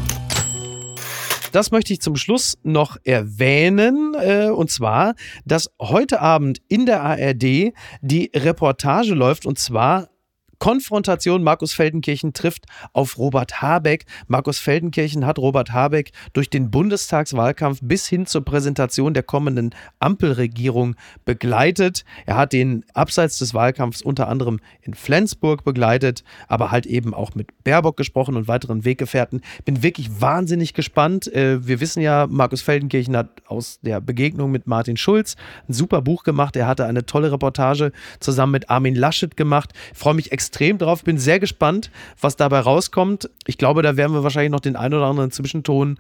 [1.55, 4.15] das möchte ich zum Schluss noch erwähnen.
[4.21, 10.09] Äh, und zwar, dass heute Abend in der ARD die Reportage läuft und zwar
[10.65, 11.43] Konfrontation.
[11.43, 14.07] Markus Feldenkirchen trifft auf Robert Habeck.
[14.29, 20.97] Markus Feldenkirchen hat Robert Habeck durch den Bundestagswahlkampf bis hin zur Präsentation der kommenden Ampelregierung
[21.27, 22.07] begleitet.
[22.25, 27.35] Er hat den abseits des Wahlkampfs unter anderem in Flensburg begleitet, aber halt eben auch
[27.35, 29.43] mit Baerbock gesprochen und weiteren Weggefährten.
[29.67, 31.31] Bin wirklich wahnsinnig gespannt.
[31.31, 35.37] Äh, wir wissen ja, Markus Feldenkirchen hat aus der Begegnung mit Martin Schulz
[35.69, 36.57] ein super Buch gemacht.
[36.57, 39.75] Er hatte eine tolle Reportage zusammen mit Armin Laschet gemacht.
[39.93, 41.03] Ich freue mich extrem extrem drauf.
[41.03, 41.91] Bin sehr gespannt,
[42.21, 43.29] was dabei rauskommt.
[43.47, 45.99] Ich glaube, da werden wir wahrscheinlich noch den ein oder anderen Zwischenton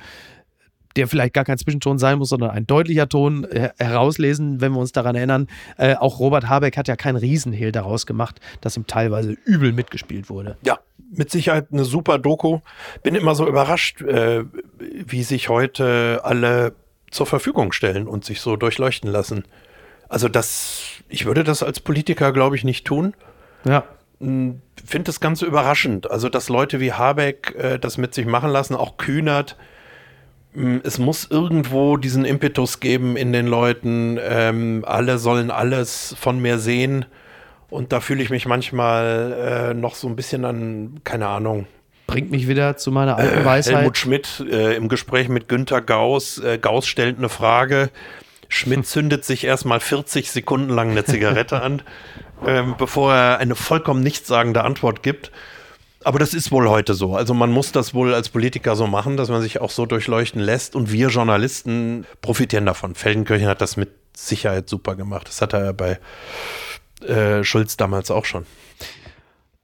[0.96, 4.78] der vielleicht gar kein Zwischenton sein muss, sondern ein deutlicher Ton äh, herauslesen, wenn wir
[4.78, 5.48] uns daran erinnern.
[5.76, 10.30] Äh, auch Robert Habeck hat ja keinen Riesenhehl daraus gemacht, dass ihm teilweise übel mitgespielt
[10.30, 10.56] wurde.
[10.64, 10.78] Ja,
[11.10, 12.60] mit Sicherheit eine super Doku.
[13.02, 14.44] Bin immer so überrascht, äh,
[14.78, 16.76] wie sich heute alle
[17.10, 19.42] zur Verfügung stellen und sich so durchleuchten lassen.
[20.08, 23.14] Also das, ich würde das als Politiker, glaube ich, nicht tun.
[23.64, 23.82] Ja
[24.18, 26.10] finde das Ganze überraschend.
[26.10, 29.56] Also, dass Leute wie Habeck äh, das mit sich machen lassen, auch Kühnert.
[30.84, 34.20] Es muss irgendwo diesen Impetus geben in den Leuten.
[34.22, 37.06] Ähm, alle sollen alles von mir sehen.
[37.70, 41.66] Und da fühle ich mich manchmal äh, noch so ein bisschen an, keine Ahnung.
[42.06, 43.76] Bringt mich wieder zu meiner alten äh, Weisheit.
[43.78, 46.38] Helmut Schmidt äh, im Gespräch mit Günter Gauss.
[46.38, 47.90] Äh, Gauss stellt eine Frage.
[48.48, 51.82] Schmidt zündet sich erstmal 40 Sekunden lang eine Zigarette an
[52.46, 55.30] ähm, bevor er eine vollkommen nichtssagende Antwort gibt.
[56.04, 57.16] Aber das ist wohl heute so.
[57.16, 60.40] Also man muss das wohl als Politiker so machen, dass man sich auch so durchleuchten
[60.40, 60.76] lässt.
[60.76, 62.94] Und wir Journalisten profitieren davon.
[62.94, 65.28] Feldenkirchen hat das mit Sicherheit super gemacht.
[65.28, 65.98] Das hat er bei
[67.06, 68.44] äh, Schulz damals auch schon.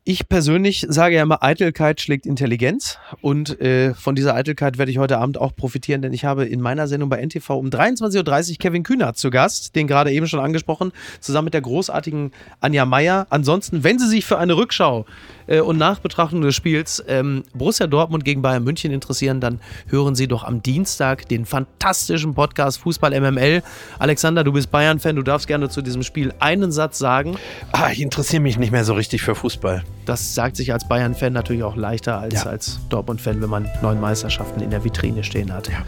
[0.03, 2.97] Ich persönlich sage ja immer, Eitelkeit schlägt Intelligenz.
[3.21, 6.63] Und äh, von dieser Eitelkeit werde ich heute Abend auch profitieren, denn ich habe in
[6.63, 10.41] meiner Sendung bei NTV um 23.30 Uhr Kevin Kühner zu Gast, den gerade eben schon
[10.41, 13.27] angesprochen, zusammen mit der großartigen Anja Meier.
[13.29, 15.05] Ansonsten, wenn Sie sich für eine Rückschau
[15.49, 20.29] äh, und Nachbetrachtung des Spiels ähm, Borussia Dortmund gegen Bayern München interessieren, dann hören Sie
[20.29, 23.63] doch am Dienstag den fantastischen Podcast Fußball MML.
[23.99, 27.37] Alexander, du bist Bayern-Fan, du darfst gerne zu diesem Spiel einen Satz sagen.
[27.73, 29.85] Ah, ich interessiere mich nicht mehr so richtig für Fußball.
[30.11, 32.51] Das sagt sich als Bayern-Fan natürlich auch leichter als ja.
[32.51, 35.69] als Dortmund-Fan, wenn man neun Meisterschaften in der Vitrine stehen hat.
[35.69, 35.85] Ja.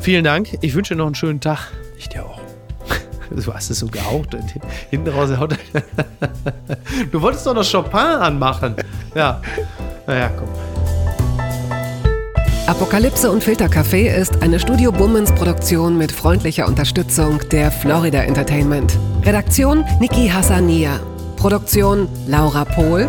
[0.00, 0.56] Vielen Dank.
[0.60, 1.72] Ich wünsche dir noch einen schönen Tag.
[1.98, 2.40] Ich dir auch.
[3.30, 4.36] Du hast es so gehaucht.
[4.90, 5.30] Hinten raus.
[7.10, 8.76] Du wolltest doch noch Chopin anmachen.
[9.16, 9.42] Ja.
[10.06, 10.48] Naja, komm.
[12.68, 18.96] Apokalypse und Filtercafé ist eine Studio Bummens Produktion mit freundlicher Unterstützung der Florida Entertainment.
[19.24, 21.00] Redaktion Niki Hassania.
[21.36, 23.08] Produktion Laura Pohl.